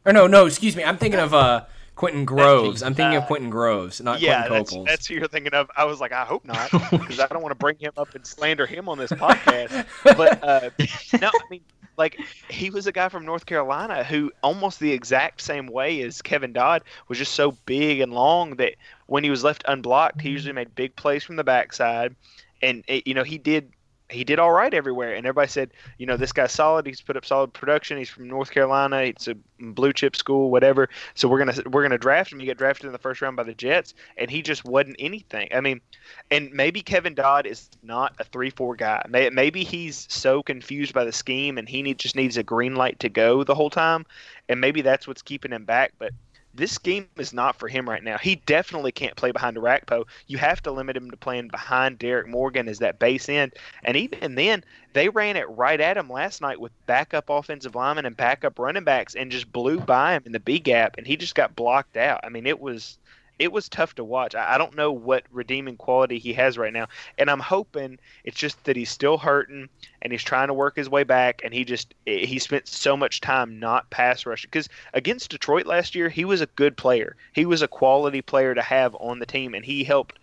[0.06, 0.46] or no, no.
[0.46, 0.84] Excuse me.
[0.84, 2.84] I'm thinking of uh, Quentin Groves.
[2.84, 5.70] I'm thinking of Uh, Quentin Groves, not Yeah, Quentin that's, that's who you're thinking of.
[5.76, 8.26] I was like, I hope not, because I don't want to bring him up and
[8.26, 9.86] slander him on this podcast.
[10.04, 10.70] But uh,
[11.22, 11.62] no, I mean,
[11.98, 16.22] like he was a guy from North Carolina who almost the exact same way as
[16.22, 18.76] Kevin Dodd was just so big and long that
[19.08, 22.16] when he was left unblocked, he usually made big plays from the backside,
[22.62, 23.72] and it, you know he did
[24.10, 26.86] he did all right everywhere, and everybody said, you know, this guy's solid.
[26.86, 27.98] He's put up solid production.
[27.98, 28.98] He's from North Carolina.
[28.98, 30.90] It's a blue chip school, whatever.
[31.16, 32.40] So we're gonna we're gonna draft him.
[32.40, 35.50] He got drafted in the first round by the Jets, and he just wasn't anything.
[35.52, 35.82] I mean,
[36.30, 39.04] and maybe Kevin Dodd is not a three four guy.
[39.10, 43.00] Maybe he's so confused by the scheme, and he need, just needs a green light
[43.00, 44.06] to go the whole time,
[44.50, 45.94] and maybe that's what's keeping him back.
[45.98, 46.12] But
[46.56, 48.18] this scheme is not for him right now.
[48.18, 50.06] He definitely can't play behind Orakpo.
[50.28, 53.54] You have to limit him to playing behind Derrick Morgan as that base end.
[53.84, 54.64] And even then,
[54.94, 58.86] they ran it right at him last night with backup offensive linemen and backup running
[58.86, 61.98] backs and just blew by him in the B gap, and he just got blocked
[61.98, 62.22] out.
[62.24, 62.98] I mean, it was
[63.40, 64.36] it was tough to watch.
[64.36, 68.38] I, I don't know what redeeming quality he has right now, and I'm hoping it's
[68.38, 69.70] just that he's still hurting
[70.02, 71.42] and he's trying to work his way back.
[71.44, 75.96] And he just he spent so much time not pass rushing because against Detroit last
[75.96, 77.16] year, he was a good player.
[77.34, 80.20] He was a quality player to have on the team, and he helped.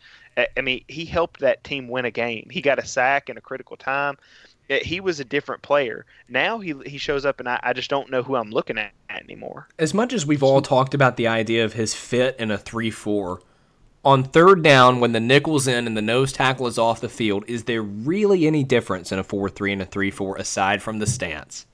[0.56, 2.48] I mean, he helped that team win a game.
[2.50, 4.16] He got a sack in a critical time
[4.80, 6.06] he was a different player.
[6.28, 8.92] Now he he shows up, and I, I just don't know who I'm looking at,
[9.10, 9.68] anymore.
[9.78, 13.42] As much as we've all talked about the idea of his fit in a three-four,
[14.04, 17.44] on third down when the nickel's in and the nose tackle is off the field,
[17.46, 21.66] is there really any difference in a four-three and a three-four aside from the stance?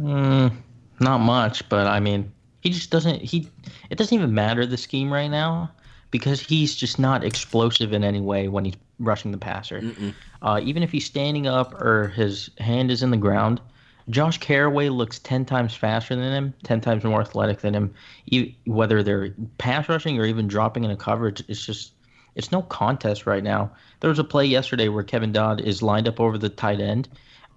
[0.00, 0.52] Mm,
[1.00, 3.20] not much, but I mean, he just doesn't.
[3.22, 3.48] He
[3.90, 5.70] it doesn't even matter the scheme right now
[6.10, 9.80] because he's just not explosive in any way when he's rushing the passer.
[10.46, 13.60] Uh, even if he's standing up or his hand is in the ground,
[14.08, 17.92] Josh Carraway looks 10 times faster than him, 10 times more athletic than him.
[18.64, 21.94] whether they're pass rushing or even dropping in a coverage, it's just
[22.36, 23.72] it's no contest right now.
[23.98, 27.08] There was a play yesterday where Kevin Dodd is lined up over the tight end,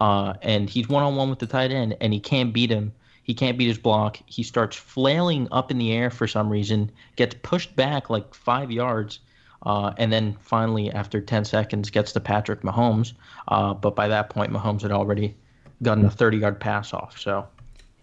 [0.02, 2.92] uh, and he's one on one with the tight end, and he can't beat him.
[3.22, 4.18] He can't beat his block.
[4.26, 8.72] He starts flailing up in the air for some reason, gets pushed back like five
[8.72, 9.20] yards,
[9.64, 13.14] uh, and then finally, after 10 seconds, gets to Patrick Mahomes.
[13.48, 15.36] Uh, but by that point, Mahomes had already
[15.84, 17.20] gotten a 30 yard pass off.
[17.20, 17.48] So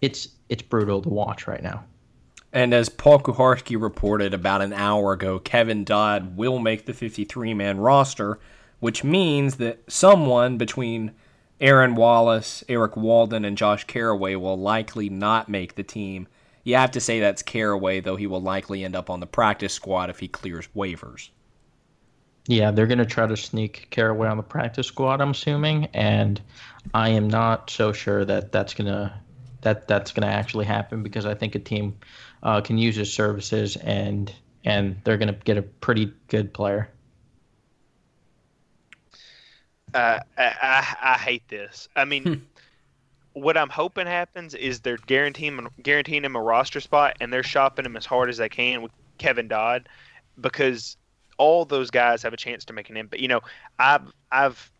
[0.00, 1.84] it's it's brutal to watch right now.
[2.52, 7.54] And as Paul Kuharsky reported about an hour ago, Kevin Dodd will make the 53
[7.54, 8.38] man roster,
[8.80, 11.12] which means that someone between
[11.60, 16.28] Aaron Wallace, Erik Walden, and Josh Carraway will likely not make the team.
[16.64, 19.72] You have to say that's Carraway, though he will likely end up on the practice
[19.72, 21.30] squad if he clears waivers.
[22.48, 26.40] Yeah, they're going to try to sneak Carraway on the practice squad, I'm assuming, and
[26.94, 29.12] I am not so sure that that's going to
[29.62, 31.96] that that's going to actually happen because I think a team
[32.42, 34.32] uh, can use his services and
[34.64, 36.88] and they're going to get a pretty good player.
[39.94, 41.88] Uh, I, I, I hate this.
[41.96, 42.34] I mean, hmm.
[43.32, 47.84] what I'm hoping happens is they're guaranteeing guaranteeing him a roster spot and they're shopping
[47.84, 49.88] him as hard as they can with Kevin Dodd
[50.40, 50.96] because
[51.38, 53.20] all those guys have a chance to make an impact.
[53.20, 53.40] You know,
[53.78, 54.70] I've I've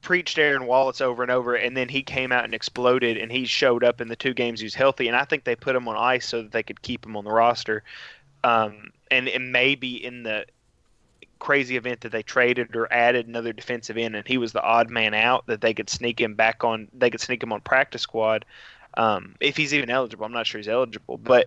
[0.00, 3.44] preached Aaron Wallace over and over, and then he came out and exploded, and he
[3.44, 5.88] showed up in the two games he was healthy, and I think they put him
[5.88, 7.82] on ice so that they could keep him on the roster.
[8.44, 10.46] Um, and, and maybe in the
[11.38, 14.90] crazy event that they traded or added another defensive end, and he was the odd
[14.90, 16.88] man out that they could sneak him back on.
[16.92, 18.44] They could sneak him on practice squad
[18.96, 20.24] um, if he's even eligible.
[20.26, 21.46] I'm not sure he's eligible, but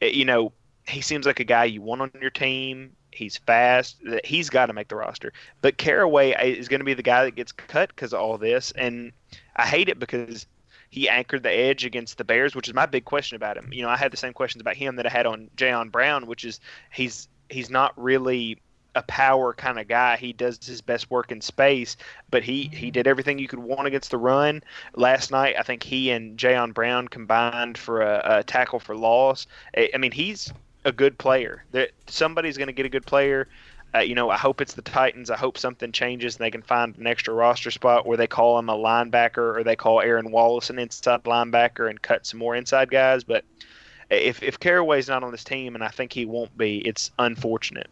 [0.00, 0.52] eh, you know
[0.86, 2.92] he seems like a guy you want on your team.
[3.12, 3.96] He's fast.
[4.24, 5.32] He's got to make the roster.
[5.62, 8.70] But Carraway is going to be the guy that gets cut because of all this,
[8.72, 9.12] and
[9.56, 10.46] I hate it because
[10.90, 13.72] he anchored the edge against the Bears, which is my big question about him.
[13.72, 16.26] You know, I had the same questions about him that I had on Jayon Brown,
[16.26, 16.60] which is
[16.92, 18.58] he's he's not really
[18.96, 20.16] a power kind of guy.
[20.16, 21.96] He does his best work in space,
[22.30, 24.62] but he he did everything you could want against the run.
[24.94, 29.46] Last night, I think he and Jayon Brown combined for a, a tackle for loss.
[29.76, 30.52] I, I mean, he's
[30.84, 31.64] a good player.
[31.72, 33.48] That somebody's going to get a good player.
[33.92, 35.30] Uh, you know, I hope it's the Titans.
[35.30, 38.58] I hope something changes and they can find an extra roster spot where they call
[38.58, 42.54] him a linebacker or they call Aaron Wallace an inside linebacker and cut some more
[42.54, 43.24] inside guys.
[43.24, 43.44] But
[44.10, 47.88] if if Carraway's not on this team, and I think he won't be, it's unfortunate.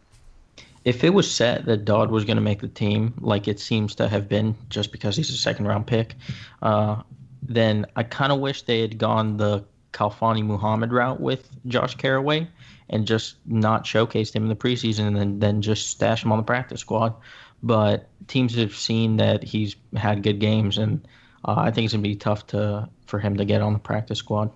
[0.85, 3.95] If it was set that Dodd was going to make the team, like it seems
[3.95, 6.15] to have been, just because he's a second round pick,
[6.61, 7.01] uh,
[7.41, 12.47] then I kind of wish they had gone the Khalfani Muhammad route with Josh Carraway
[12.89, 16.37] and just not showcased him in the preseason and then, then just stash him on
[16.37, 17.13] the practice squad.
[17.61, 21.05] But teams have seen that he's had good games, and
[21.43, 24.19] uh, I think it's gonna be tough to for him to get on the practice
[24.19, 24.51] squad.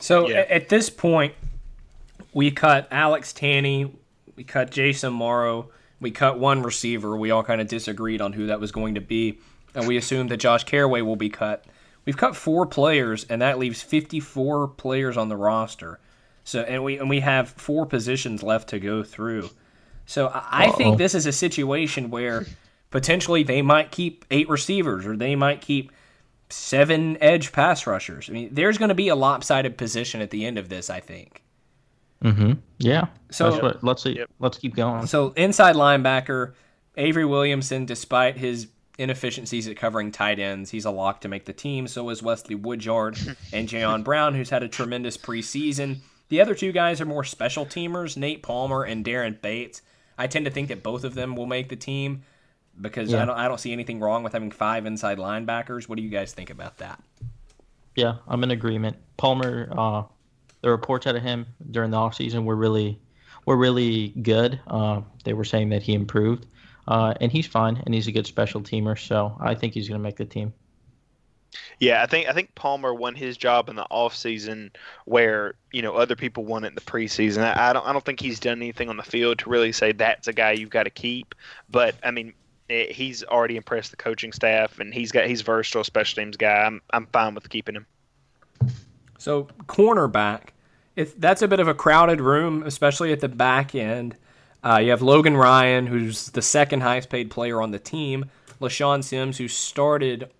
[0.00, 0.44] So yeah.
[0.48, 1.34] at this point,
[2.32, 3.92] we cut Alex Tanney,
[4.36, 5.68] we cut Jace Amaro,
[6.00, 7.16] we cut one receiver.
[7.16, 9.38] We all kind of disagreed on who that was going to be,
[9.74, 11.64] and we assumed that Josh Carraway will be cut.
[12.08, 16.00] We've cut four players, and that leaves 54 players on the roster.
[16.42, 19.50] So and we and we have four positions left to go through.
[20.06, 22.46] So I, I think this is a situation where
[22.88, 25.92] potentially they might keep eight receivers or they might keep
[26.48, 28.30] seven edge pass rushers.
[28.30, 31.00] I mean, there's going to be a lopsided position at the end of this, I
[31.00, 31.42] think.
[32.24, 32.52] Mm-hmm.
[32.78, 33.08] Yeah.
[33.30, 34.16] So- That's what, let's see.
[34.16, 34.30] Yep.
[34.38, 35.06] Let's keep going.
[35.08, 36.54] So inside linebacker,
[36.96, 41.52] Avery Williamson, despite his inefficiencies at covering tight ends, he's a lock to make the
[41.52, 41.86] team.
[41.86, 43.16] So is Wesley Woodyard
[43.52, 45.98] and Jayon Brown, who's had a tremendous preseason.
[46.28, 49.80] The other two guys are more special teamers, Nate Palmer and Daren Bates.
[50.18, 52.24] I tend to think that both of them will make the team
[52.80, 55.88] because I don't I don't see anything wrong with having five inside linebackers.
[55.88, 57.02] What do you guys think about that?
[57.94, 58.96] Yeah, I'm in agreement.
[59.16, 60.02] Palmer, uh,
[60.60, 63.00] the reports out of him during the offseason were really
[63.46, 64.60] were really good.
[64.66, 66.46] Uh, they were saying that he improved,
[66.88, 68.98] uh, and he's fine, and he's a good special teamer.
[68.98, 70.54] So I think he's going to make the team.
[71.78, 74.70] Yeah, I think I think Palmer won his job in the off season
[75.04, 77.42] where you know other people won it in the preseason.
[77.42, 79.92] I, I don't I don't think he's done anything on the field to really say
[79.92, 81.34] that's a guy you've got to keep.
[81.70, 82.32] But I mean,
[82.70, 86.64] eh, he's already impressed the coaching staff, and he's got he's versatile special teams guy.
[86.64, 87.86] I'm I'm fine with keeping him.
[89.18, 90.48] So cornerback,
[90.96, 94.16] if that's a bit of a crowded room, especially at the back end.
[94.68, 98.26] Uh, you have Logan Ryan, who's the second highest paid player on the team.
[98.60, 100.30] LeShaun Sims, who started,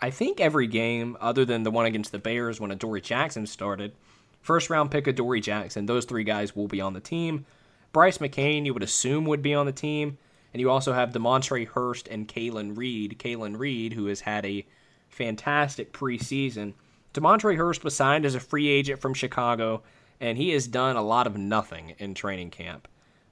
[0.00, 3.94] I think, every game other than the one against the Bears when Adoree Jackson started.
[4.42, 5.86] First round pick Adoree Jackson.
[5.86, 7.46] Those three guys will be on the team.
[7.92, 10.18] Bryce McCain, you would assume, would be on the team.
[10.54, 13.18] And you also have Demontre Hurst and Kalen Reed.
[13.18, 14.64] Kalen Reed, who has had a
[15.08, 16.74] fantastic preseason.
[17.12, 19.82] Demontre Hurst was signed as a free agent from Chicago,
[20.20, 22.86] and he has done a lot of nothing in training camp.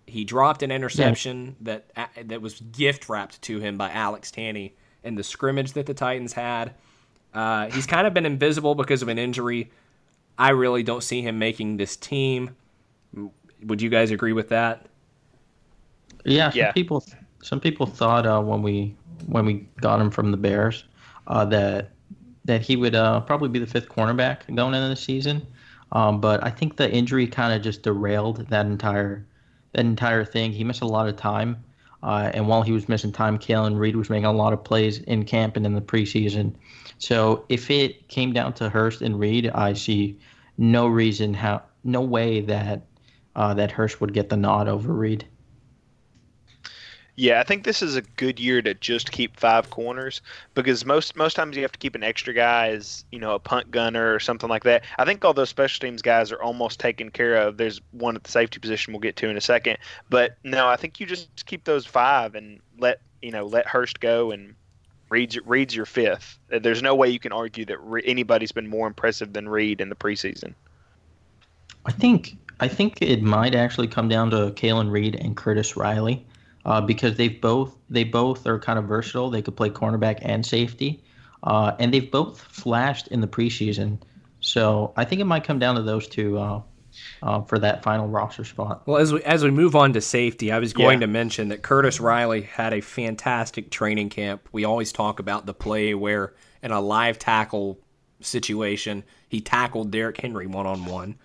[0.06, 1.86] He dropped an interception that
[2.24, 6.32] that was gift wrapped to him by Alex Tanney in the scrimmage that the Titans
[6.32, 6.74] had.
[7.34, 9.70] Uh, he's kind of been invisible because of an injury.
[10.38, 12.56] I really don't see him making this team.
[13.64, 14.86] Would you guys agree with that?
[16.24, 16.72] Yeah, some Yeah.
[16.72, 17.04] people
[17.42, 18.94] some people thought uh, when we
[19.26, 20.84] when we got him from the Bears
[21.26, 21.90] uh, that
[22.44, 25.46] that he would uh, probably be the fifth cornerback going into the season.
[25.92, 29.24] Um, but I think the injury kind of just derailed that entire
[29.76, 30.52] that entire thing.
[30.52, 31.62] He missed a lot of time,
[32.02, 35.00] uh, and while he was missing time, Kalen Reed was making a lot of plays
[35.00, 36.54] in camp and in the preseason.
[36.98, 40.18] So if it came down to Hurst and Reed, I see
[40.56, 42.86] no reason how no way that
[43.36, 45.26] uh, that Hurst would get the nod over Reed.
[47.18, 50.20] Yeah, I think this is a good year to just keep five corners
[50.54, 53.38] because most most times you have to keep an extra guy as you know a
[53.38, 54.84] punt gunner or something like that.
[54.98, 57.56] I think all those special teams guys are almost taken care of.
[57.56, 59.78] There's one at the safety position we'll get to in a second,
[60.10, 64.00] but no, I think you just keep those five and let you know let Hurst
[64.00, 64.54] go and
[65.08, 66.38] Reed's Reed's your fifth.
[66.48, 69.94] There's no way you can argue that anybody's been more impressive than Reed in the
[69.94, 70.52] preseason.
[71.86, 76.26] I think I think it might actually come down to Kalen Reed and Curtis Riley,
[76.66, 79.30] uh, because they've both they both are kind of versatile.
[79.30, 81.02] They could play cornerback and safety,
[81.44, 83.98] uh, and they've both flashed in the preseason.
[84.40, 86.60] So I think it might come down to those two uh,
[87.22, 88.82] uh, for that final roster spot.
[88.86, 91.06] Well, as we as we move on to safety, I was going Yeah.
[91.06, 94.48] to mention that Curtis Riley had a fantastic training camp.
[94.52, 97.78] We always talk about the play where in a live tackle
[98.20, 101.16] situation he tackled Derrick Henry one on one.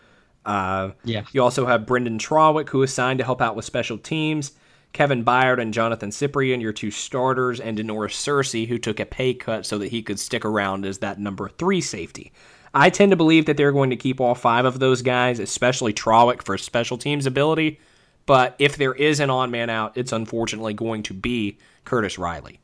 [0.46, 1.24] Uh, Yeah.
[1.32, 4.52] You also have Brynden Trawick, who is signed to help out with special teams.
[4.94, 9.34] Kevin Byard and Johnathan Cyprien, your two starters, and Da'Norris Searcy, who took a pay
[9.34, 12.32] cut so that he could stick around as that number three safety.
[12.74, 15.94] I tend to believe that they're going to keep all five of those guys, especially
[15.94, 17.80] Trawick for special teams ability.
[18.26, 22.60] But if there is an on man out, it's unfortunately going to be Curtis Riley.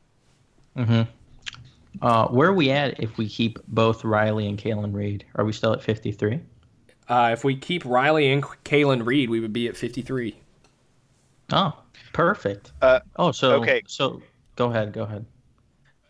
[2.00, 5.24] Uh, where are we at if we keep both Riley and Kalen Reed?
[5.34, 6.40] Are we still at 53?
[7.08, 10.36] Uh, if we keep Riley and Kalen Reed, we would be at 53.
[11.52, 11.76] Oh,
[12.12, 12.72] perfect.
[12.82, 13.82] Uh, oh, so okay.
[13.86, 14.22] So
[14.56, 14.92] go ahead.
[14.92, 15.24] Go ahead.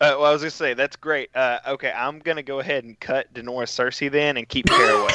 [0.01, 1.31] Uh, well, I was gonna say that's great.
[1.35, 5.13] Uh, okay, I'm gonna go ahead and cut Da'Norris Searcy then and keep Carraway.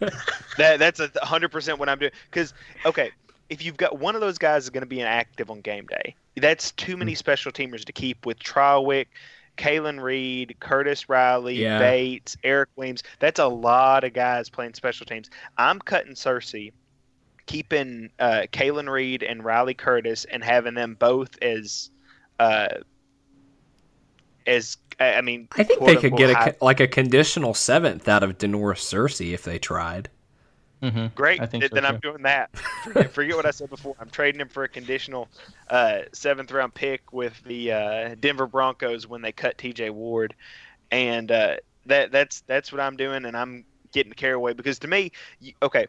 [0.58, 2.12] that that's a hundred percent what I'm doing.
[2.30, 2.52] Because
[2.84, 3.10] okay,
[3.48, 6.72] if you've got one of those guys is gonna be inactive on game day, that's
[6.72, 9.06] too many special teamers to keep with Trawick,
[9.56, 11.78] Kalen Reed, Curtis Riley, Yeah.
[11.78, 13.02] Bates, Eric Weems.
[13.18, 15.30] That's a lot of guys playing special teams.
[15.56, 16.72] I'm cutting Searcy.
[17.48, 21.90] Keeping uh, Kalen Reed and Riley Curtis and having them both as
[22.38, 22.68] uh,
[24.46, 27.54] as I I mean, I think they could get a, high- co- like a conditional
[27.54, 30.10] seventh out of Da'Norris Searcy if they tried.
[30.82, 31.06] Mm-hmm.
[31.16, 31.40] great.
[31.40, 32.56] I think then so, I'm doing that.
[32.84, 33.96] Forget, forget what I said before.
[33.98, 35.28] I'm trading him for a conditional
[35.70, 39.90] uh, seventh round pick with the uh, Denver Broncos when they cut T.J.
[39.90, 40.34] Ward,
[40.92, 41.56] and uh,
[41.86, 45.52] that that's that's what I'm doing, and I'm getting carried away because to me, you,
[45.62, 45.86] okay,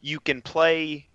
[0.00, 1.08] you can play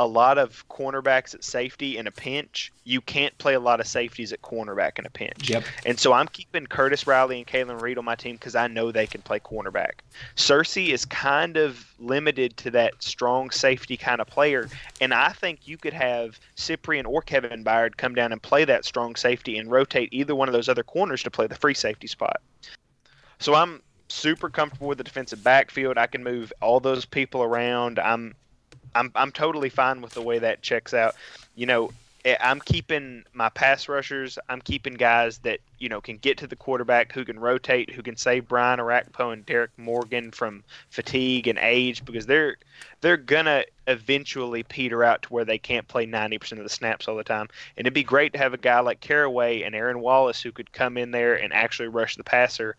[0.00, 2.72] a lot of cornerbacks at safety in a pinch.
[2.82, 5.48] You can't play a lot of safeties at cornerback in a pinch.
[5.48, 5.64] Yep.
[5.86, 8.90] And so I'm keeping Curtis Riley and Kalan Reed on my team because I know
[8.90, 10.00] they can play cornerback.
[10.36, 14.68] Searcy is kind of limited to that strong safety kind of player,
[15.00, 18.84] and I think you could have Cyprien or Kevin Byard come down and play that
[18.84, 22.08] strong safety and rotate either one of those other corners to play the free safety
[22.08, 22.40] spot.
[23.38, 25.98] So I'm super comfortable with the defensive backfield.
[25.98, 27.98] I can move all those people around.
[27.98, 28.34] I'm
[28.94, 31.14] I'm I'm totally fine with the way that checks out.
[31.56, 31.90] You know,
[32.24, 34.38] eh, I'm keeping my pass rushers.
[34.48, 38.02] I'm keeping guys that you know can get to the quarterback, who can rotate, who
[38.02, 42.56] can save Brian Orakpo and Derrick Morgan from fatigue and age, because they're
[43.00, 47.16] they're gonna eventually peter out to where they can't play 90% of the snaps all
[47.16, 47.48] the time.
[47.76, 50.72] And it'd be great to have a guy like Carraway and Aaron Wallace who could
[50.72, 52.76] come in there and actually rush the passer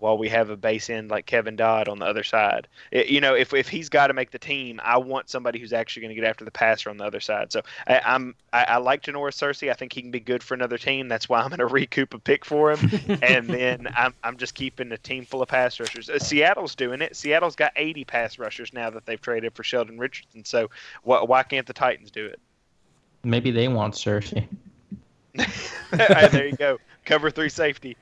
[0.00, 2.66] while we have a base end like Kevin Dodd on the other side.
[2.90, 5.72] It, you know, if, if he's got to make the team, I want somebody who's
[5.72, 7.52] actually going to get after the passer on the other side.
[7.52, 9.70] So I, I'm I, I like Da'Norris Searcy.
[9.70, 11.08] I think he can be good for another team.
[11.08, 13.18] That's why I'm going to recoup a pick for him.
[13.22, 16.08] and then I'm, I'm just keeping a team full of pass rushers.
[16.08, 17.14] Uh, Seattle's doing it.
[17.14, 20.44] Seattle's got 80 pass rushers now that they've traded for Sheldon Richardson.
[20.44, 20.70] So
[21.02, 22.40] why, why can't the Titans do it?
[23.22, 24.48] Maybe they want Searcy.
[25.90, 26.78] there you go.
[27.04, 27.96] Cover three safety.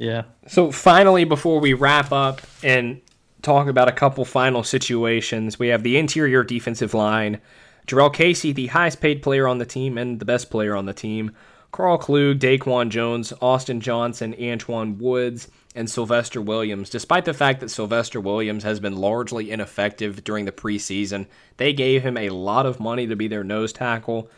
[0.00, 0.22] Yeah.
[0.48, 3.02] So finally, before we wrap up and
[3.42, 7.38] talk about a couple final situations, we have the interior defensive line.
[7.86, 10.94] Jurrell Casey, the highest paid player on the team and the best player on the
[10.94, 11.32] team.
[11.70, 16.88] Karl Klug, Daquan Jones, Austin Johnson, Antwaun Woods, and Sylvester Williams.
[16.88, 21.26] Despite the fact that Sylvester Williams has been largely ineffective during the preseason,
[21.58, 24.30] they gave him a lot of money to be their nose tackle.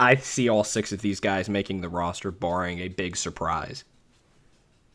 [0.00, 3.84] I see all six of these guys making the roster, barring a big surprise.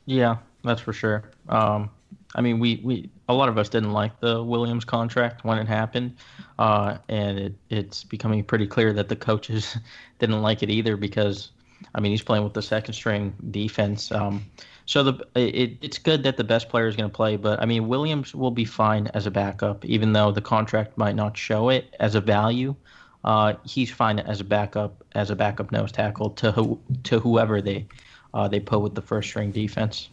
[0.10, 1.30] Yeah, that's for sure.
[1.50, 1.92] Um,
[2.34, 5.68] I mean, we, we a lot of us didn't like the Williams contract when it
[5.68, 6.16] happened,
[6.58, 9.78] uh, and it, it's becoming pretty clear that the coaches
[10.20, 11.52] didn't like it either because,
[11.94, 14.12] I mean, he's playing with the second string defense.
[14.12, 14.44] Um,
[14.88, 17.66] so the it, it's good that the best player is going to play, but I
[17.66, 21.70] mean, Williams will be fine as a backup, even though the contract might not show
[21.70, 22.76] it as a value.
[23.24, 27.86] Uh, he's fine as a backup as a backup nose tackle to to whoever they
[28.34, 30.10] uh, they put with the first string defense.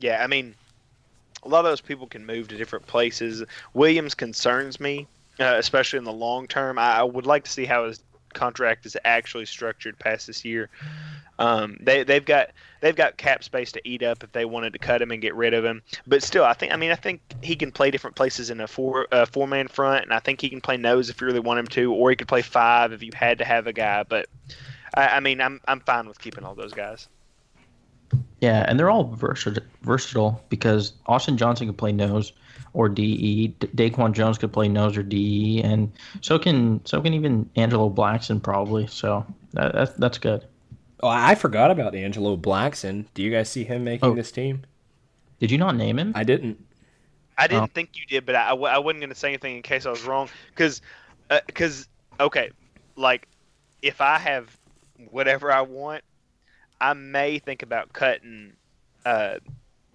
[0.00, 0.54] Yeah, I mean,
[1.42, 3.42] a lot of those people can move to different places.
[3.74, 5.06] Williams concerns me,
[5.40, 6.78] uh, especially in the long term.
[6.78, 8.00] I, would like to see how his
[8.34, 10.68] contract is actually structured past this year.
[11.40, 14.78] Um, they they've got they've got cap space to eat up if they wanted to
[14.80, 15.82] cut him and get rid of him.
[16.06, 18.66] But still, I think I mean I think he can play different places in a
[18.66, 21.60] four four man front, and I think he can play nose if you really want
[21.60, 24.02] him to, or he could play five if you had to have a guy.
[24.02, 24.26] But
[24.94, 27.08] I, I mean, I'm I'm fine with keeping all those guys.
[28.40, 32.32] Yeah, and they're all versatile, versatile because Austin Johnson could play nose
[32.72, 33.54] or DE.
[33.58, 38.42] Daquan Jones could play nose or DE, and so can so can even Angelo Blackson
[38.42, 38.86] probably.
[38.86, 40.46] So that, that's that's good.
[41.00, 43.06] Oh, I forgot about Angelo Blackson.
[43.14, 44.14] Do you guys see him making oh.
[44.14, 44.64] this team?
[45.38, 46.12] Did you not name him?
[46.14, 46.64] I didn't.
[47.36, 47.70] I didn't oh.
[47.72, 50.02] think you did, but I, I wasn't going to say anything in case I was
[50.02, 50.28] wrong.
[50.48, 50.82] Because,
[51.46, 52.50] because uh, okay,
[52.96, 53.28] like
[53.80, 54.57] if I have
[55.10, 56.02] whatever I want,
[56.80, 58.52] I may think about cutting
[59.04, 59.38] uh,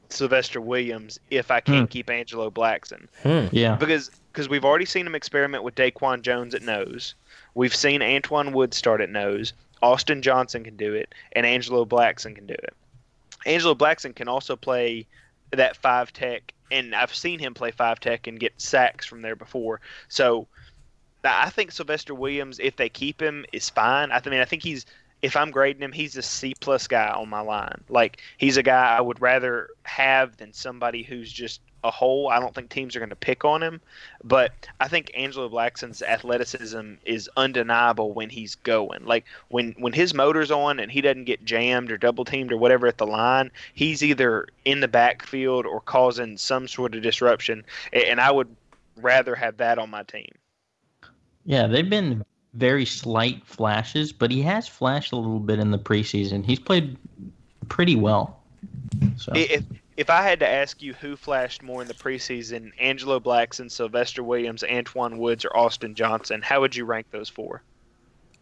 [0.09, 1.91] Sylvester Williams if I can't hmm.
[1.91, 3.07] keep Angelo Blackson.
[3.21, 3.47] Hmm.
[3.51, 7.15] Yeah, because because we've already seen him experiment with Daquan Jones at nose.
[7.53, 9.53] We've seen Antwaun Wood start at nose.
[9.81, 12.73] Austin Johnson can do it, and Angelo Blackson can do it.
[13.45, 15.05] Angelo Blackson can also play
[15.51, 19.35] that five tech, and I've seen him play five tech and get sacks from there
[19.35, 19.81] before.
[20.07, 20.47] So
[21.23, 24.11] I think Sylvester Williams, if they keep him, is fine.
[24.11, 24.85] I mean, I think he's
[25.23, 27.81] if I'm grading him, he's a C plus guy on my line.
[27.87, 32.29] Like he's a guy I would rather have than somebody who's just a hole.
[32.29, 33.79] I don't think teams are going to pick on him,
[34.23, 39.05] but I think Angelo Blackson's athleticism is undeniable when he's going.
[39.05, 42.57] Like when when his motor's on and he doesn't get jammed or double teamed or
[42.57, 47.63] whatever at the line, he's either in the backfield or causing some sort of disruption.
[47.93, 48.53] And I would
[48.97, 50.33] rather have that on my team.
[51.45, 52.23] Yeah, they've been
[52.53, 56.45] very slight flashes, but he has flashed a little bit in the preseason.
[56.45, 56.97] He's played
[57.69, 58.39] pretty well.
[59.17, 59.31] So.
[59.35, 59.63] If
[59.97, 64.23] if I had to ask you who flashed more in the preseason, Angelo Blackson, Sylvester
[64.23, 67.61] Williams, Antwaun Woods, or Austin Johnson, how would you rank those four?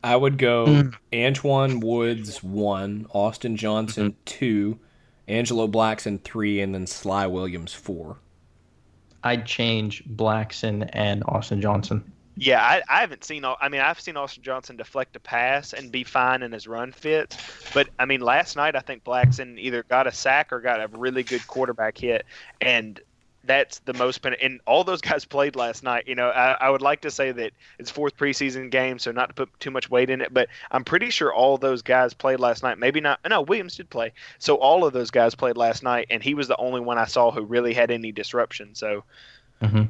[0.04, 0.96] I would go mm.
[1.12, 4.22] Antwaun Woods one, Austin Johnson mm-hmm.
[4.26, 4.80] two,
[5.28, 8.18] Angelo Blackson three, and then Sly Williams four.
[9.24, 12.12] I'd change Blackson and Austin Johnson.
[12.42, 13.46] Yeah, I, I haven't seen.
[13.46, 13.56] all.
[13.62, 16.92] I mean, I've seen Austin Johnson deflect a pass and be fine in his run
[16.92, 17.38] fits.
[17.72, 20.88] But I mean, last night I think Blackson either got a sack or got a
[20.88, 22.26] really good quarterback hit,
[22.60, 23.00] and
[23.44, 26.06] that's the most pen- and all those guys played last night.
[26.08, 29.30] You know, I, I would like to say that it's fourth preseason game, so not
[29.30, 32.40] to put too much weight in it, but I'm pretty sure all those guys played
[32.40, 32.80] last night.
[32.80, 33.20] Maybe not.
[33.30, 34.14] No, Williams did play.
[34.40, 37.06] So all of those guys played last night, and he was the only one I
[37.06, 38.74] saw who really had any disruption.
[38.74, 39.04] So,
[39.62, 39.84] hmm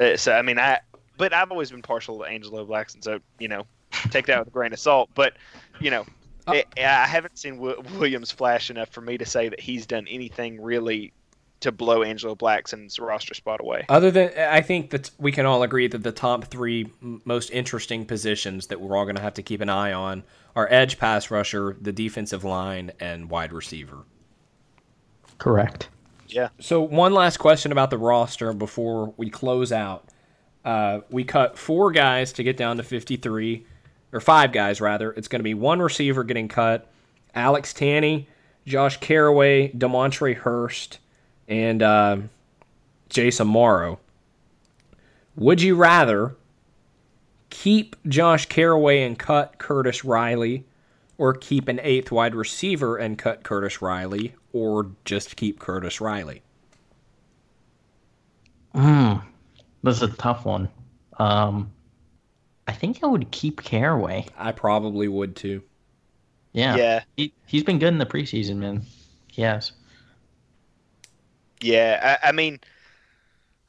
[0.00, 0.80] uh, so I mean, I
[1.16, 3.66] but I've always been partial to Angelo Blackson, so you know,
[4.10, 5.10] take that with a grain of salt.
[5.14, 5.34] But
[5.80, 6.04] you know,
[6.46, 9.86] Uh, I, I haven't seen Wi- Williams flash enough for me to say that he's
[9.86, 11.12] done anything really
[11.60, 13.86] to blow Angelo Blackson's roster spot away.
[13.88, 18.04] Other than, I think that we can all agree that the top three most interesting
[18.04, 21.30] positions that we're all going to have to keep an eye on are edge, pass
[21.30, 24.04] rusher, the defensive line, and wide receiver.
[25.38, 25.88] Correct.
[26.28, 26.48] Yeah.
[26.60, 30.06] So one last question about the roster before we close out.
[30.64, 33.66] Uh, we cut four guys to get down to 53,
[34.12, 35.12] or five guys rather.
[35.12, 36.90] It's going to be one receiver getting cut,
[37.34, 38.26] Alex Tanney,
[38.66, 40.98] Josh Carraway, Demontre Hurst,
[41.48, 42.18] and uh,
[43.10, 43.98] Jason Morrow.
[45.36, 46.36] Would you rather
[47.50, 50.64] keep Josh Carraway and cut Curtis Riley,
[51.18, 56.42] or keep an eighth wide receiver and cut Curtis Riley, or just keep Curtis Riley?
[58.74, 59.22] Mm,
[59.84, 60.68] this is a tough one.
[61.18, 61.72] Um,
[62.66, 64.26] I think I would keep Carraway.
[64.36, 65.62] I probably would too.
[66.52, 66.76] Yeah.
[66.76, 67.02] Yeah.
[67.16, 68.82] He, he's been good in the preseason, man.
[69.32, 69.72] Yes.
[71.60, 72.60] Yeah, I, I mean,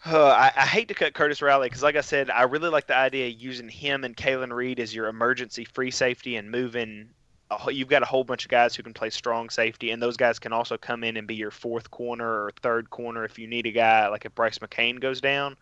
[0.05, 2.87] uh, I, I hate to cut Curtis Riley because, like I said, I really like
[2.87, 7.09] the idea of using him and Kalan Reed as your emergency free safety and moving.
[7.51, 10.17] A, you've got a whole bunch of guys who can play strong safety, and those
[10.17, 13.47] guys can also come in and be your fourth corner or third corner if you
[13.47, 15.55] need a guy like if Brice McCain goes down.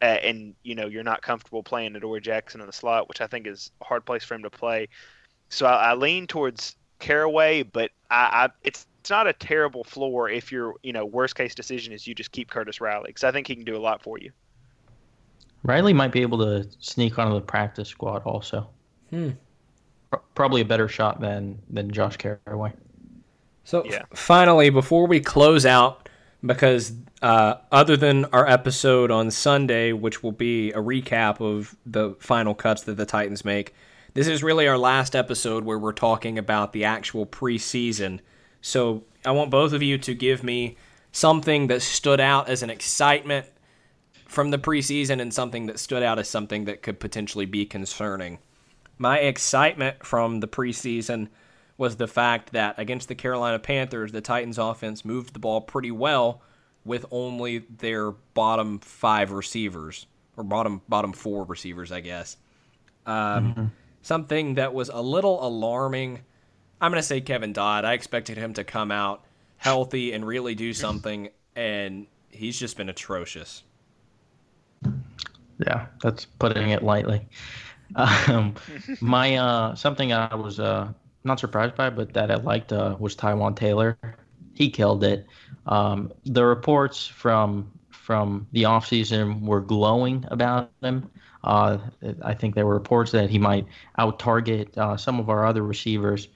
[0.00, 3.26] Uh, and you know you're not comfortable playing Adoree Jackson in the slot, which I
[3.26, 4.88] think is a hard place for him to play.
[5.48, 10.28] So I, I lean towards Carraway, but I, I it's it's not a terrible floor
[10.28, 13.32] if your you know worst case decision is you just keep Curtis Riley because I
[13.32, 14.30] think he can do a lot for you.
[15.64, 18.68] Riley might be able to sneak onto the practice squad also.
[19.10, 19.30] Hmm.
[20.10, 22.72] Pro- Probably a better shot than than Josh Carraway.
[23.64, 24.04] So Yeah.
[24.12, 26.07] f- finally, before we close out,
[26.44, 32.14] because uh, other than our episode on Sunday, which will be a recap of the
[32.20, 33.74] final cuts that the Titans make,
[34.14, 38.20] this is really our last episode where we're talking about the actual preseason.
[38.60, 40.76] So I want both of you to give me
[41.12, 43.46] something that stood out as an excitement
[44.26, 48.38] from the preseason and something that stood out as something that could potentially be concerning.
[48.98, 51.28] My excitement from the preseason
[51.78, 55.92] was the fact that against the Carolina Panthers, the Titans offense moved the ball pretty
[55.92, 56.42] well
[56.84, 60.06] with only their bottom five receivers
[60.36, 62.36] or bottom bottom four receivers, I guess.
[63.06, 63.72] Um,
[64.02, 66.20] Something that was a little alarming.
[66.80, 67.84] I'm going to say Kevin Dodd.
[67.84, 69.24] I expected him to come out
[69.56, 73.64] healthy and really do something, and he's just been atrocious.
[75.58, 77.28] Yeah, that's putting it lightly.
[77.96, 78.54] Um,
[79.00, 80.92] my uh, something I was uh,
[81.28, 83.98] not surprised by, but that I liked uh, was Taywan Taylor.
[84.54, 85.26] He killed it.
[85.66, 91.10] Um, the reports from from the offseason were glowing about him.
[91.44, 91.78] Uh,
[92.22, 93.66] I think there were reports that he might
[93.98, 96.28] out target uh, some of our other receivers,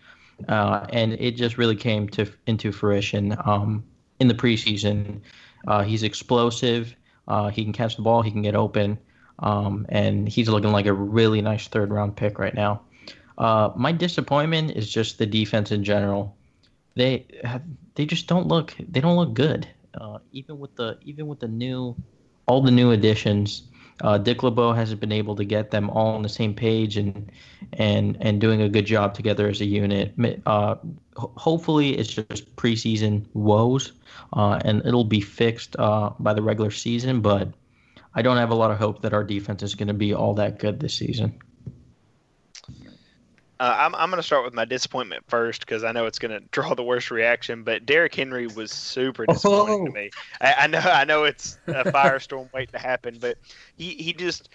[0.49, 3.83] uh, and it just really came to into fruition um,
[4.21, 5.21] in the preseason.
[5.67, 6.95] Uh, he's explosive.
[7.27, 8.23] Uh, he can catch the ball.
[8.23, 8.99] He can get open.
[9.39, 12.83] Um, and he's looking like a really nice third round pick right now.
[13.39, 16.37] Uh, my disappointment is just the defense in general.
[16.95, 17.27] They
[17.95, 19.67] they just don't look they don't look good.
[19.95, 21.97] Uh, even with the even with the new
[22.47, 23.63] all the new additions,
[24.03, 27.31] uh, Dick LeBeau hasn't been able to get them all on the same page and
[27.75, 30.15] and and doing a good job together as a unit.
[30.47, 30.77] Uh,
[31.17, 33.93] hopefully, it's just preseason woes,
[34.33, 37.21] uh, and it'll be fixed uh, by the regular season.
[37.21, 37.49] But
[38.15, 40.35] I don't have a lot of hope that our defense is going to be all
[40.35, 41.39] that good this season.
[43.63, 46.33] Uh, I'm, I'm going to start with my disappointment first because I know it's going
[46.41, 47.63] to draw the worst reaction.
[47.63, 50.11] But Derrick Henry was super disappointing to me.
[50.41, 53.39] I, I know I know it's a firestorm waiting to happen, but
[53.77, 54.49] he, he just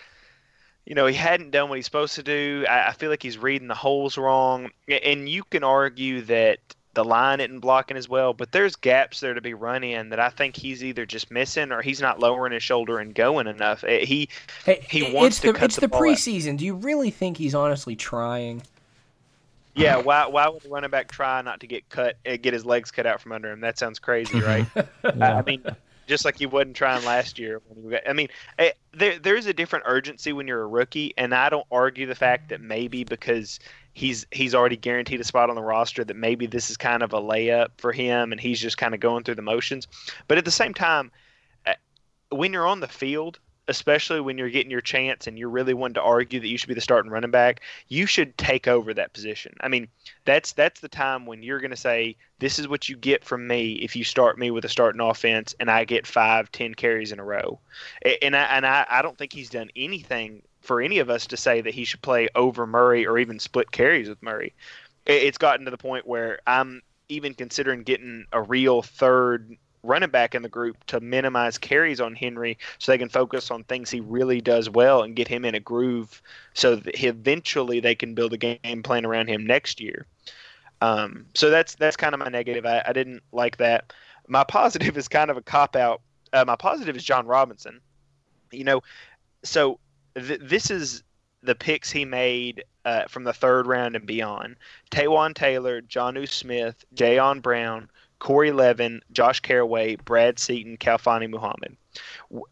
[0.86, 2.66] you know he hadn't done what he's supposed to do.
[2.70, 6.60] I, I feel like he's reading the holes wrong, and you can argue that
[6.94, 10.20] the line isn't blocking as well, but there's gaps there to be run in that
[10.20, 13.86] I think he's either just missing or he's not lowering his shoulder and going enough.
[13.86, 14.28] Eh, He
[14.90, 16.08] He wants it's to the cut it's the the, ball out.
[16.08, 16.58] preseason.
[16.58, 18.64] Do you really think he's honestly trying?
[19.78, 22.66] Yeah, why why would the running back try not to get cut, uh, get his
[22.66, 23.62] legs cut out from under him?
[23.62, 24.66] That sounds crazy, right?
[25.04, 25.64] I mean,
[26.08, 27.62] just like he wasn't trying last year.
[27.68, 31.14] When he got, I mean, eh, there there's a different urgency when you're a rookie,
[31.18, 33.60] and I don't argue the fact that maybe because
[33.94, 37.14] he's he's already guaranteed a spot on the roster that maybe this is kind of
[37.14, 39.88] a layup for him, and he's just kind of going through the motions.
[40.28, 41.12] But at the same time,
[41.66, 41.76] eh,
[42.30, 45.96] when you're on the field, especially when you're getting your chance and you're really wanting
[45.96, 49.14] to argue that you should be the starting running back, you should take over that
[49.14, 49.56] position.
[49.62, 49.88] I mean,
[50.26, 53.48] that's that's the time when you're going to say, "This is what you get from
[53.48, 57.12] me if you start me with a starting offense and I get five, ten carries
[57.12, 57.60] in a row."
[58.22, 61.38] And I and I, I don't think he's done anything for any of us to
[61.38, 64.54] say that he should play over Murray or even split carries with Murray.
[65.06, 70.36] It's gotten to the point where I'm even considering getting a real third running back
[70.36, 74.00] in the group to minimize carries on Henry so they can focus on things he
[74.00, 76.22] really does well and get him in a groove
[76.54, 80.06] so that eventually they can build a game plan around him next year.
[80.82, 82.66] Um, so that's that's kind of my negative.
[82.66, 83.94] I, I, didn't like that.
[84.28, 86.02] My positive is kind of a cop out.
[86.34, 87.80] Uh, my positive is Jon Robinson.
[88.52, 88.84] You know,
[89.44, 89.80] so
[90.16, 91.04] th- this is
[91.42, 94.58] the picks he made uh, from the third round and beyond.
[94.92, 97.90] Taywan Taylor, Jonnu Smith, Jayon Brown,
[98.20, 101.78] Corey Levin, Josh Carraway, Brad Seaton, Khalfani Muhammad.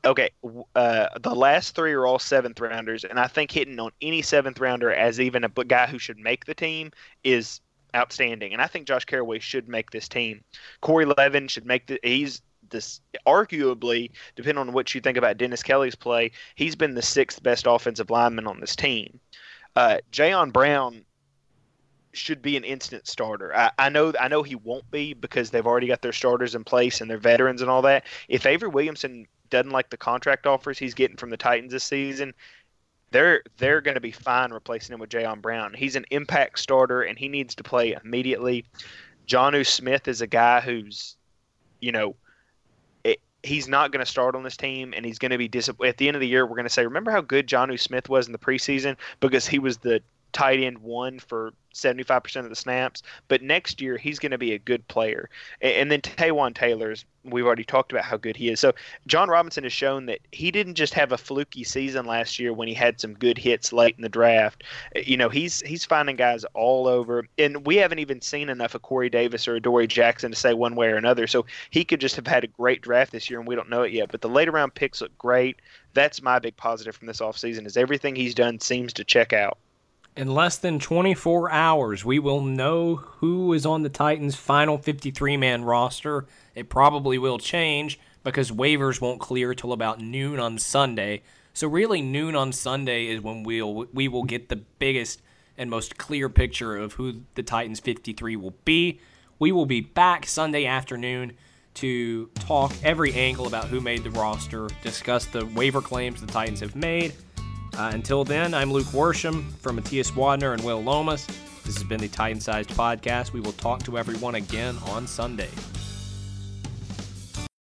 [0.04, 0.30] Okay,
[0.76, 4.60] uh, the last three are all seventh rounders, and I think hitting on any seventh
[4.60, 6.92] rounder as even a guy who should make the team
[7.24, 7.62] is
[7.96, 8.54] outstanding.
[8.54, 10.44] And I think Josh Carraway should make this team.
[10.82, 12.00] Corey Levin should make the.
[12.04, 17.02] He's this arguably, depending on what you think about Dennis Kelly's play, he's been the
[17.02, 19.20] sixth best offensive lineman on this team.
[19.76, 21.06] Uh, Jayon Brown
[22.18, 23.56] should be an instant starter.
[23.56, 26.64] I, I, know I know he won't be because they've already got their starters in
[26.64, 28.06] place and their veterans and all that.
[28.28, 32.34] If Avery Williamson doesn't like the contract offers he's getting from the Titans this season,
[33.12, 35.74] they're they're going to be fine replacing him with Jayon Brown.
[35.74, 38.66] He's an impact starter and he needs to play immediately.
[39.28, 41.16] Jonnu Smith is a guy who's,
[41.80, 42.16] you know,
[43.04, 45.90] it, he's not going to start on this team and he's going to be disappointed.
[45.90, 48.10] At the end of the year, we're going to say, remember how good Jonnu Smith
[48.10, 50.02] was in the preseason because he was the
[50.34, 53.04] tight end one for 75% of the snaps.
[53.28, 55.30] But next year, he's going to be a good player.
[55.62, 58.60] And then Taywan Taylor's, we've already talked about how good he is.
[58.60, 58.74] So
[59.08, 62.68] Jon Robinson has shown that he didn't just have a fluky season last year when
[62.68, 64.64] he had some good hits late in the draft.
[64.96, 67.28] Uh, you know, he's he's finding guys all over.
[67.38, 70.76] And we haven't even seen enough of Corey Davis or Dory Jackson to say one
[70.76, 71.28] way or another.
[71.28, 73.84] So he could just have had a great draft this year, and we don't know
[73.84, 74.12] it yet.
[74.12, 75.58] But the later round picks look great.
[75.94, 79.58] That's my big positive from this offseason is everything he's done seems to check out.
[80.16, 85.36] In less than 24 hours, we will know who is on the Titans' final 53
[85.36, 86.26] man roster.
[86.54, 91.22] It probably will change because waivers won't clear till about noon on Sunday.
[91.54, 95.22] So really noon on Sunday is when we'll we will get the biggest
[95.58, 99.02] and most clear picture of who the Titans 53 will be.
[99.38, 101.34] We will be back Sunday afternoon
[101.74, 106.62] to talk every angle about who made the roster, discuss the waiver claims the Titans
[106.62, 107.14] have made,
[107.78, 111.26] uh, until then, I'm Luke Worsham from Matthias Wadner and Will Lomas.
[111.66, 113.34] This has been the Titan Sized Podcast.
[113.34, 115.50] We will talk to everyone again on Sunday.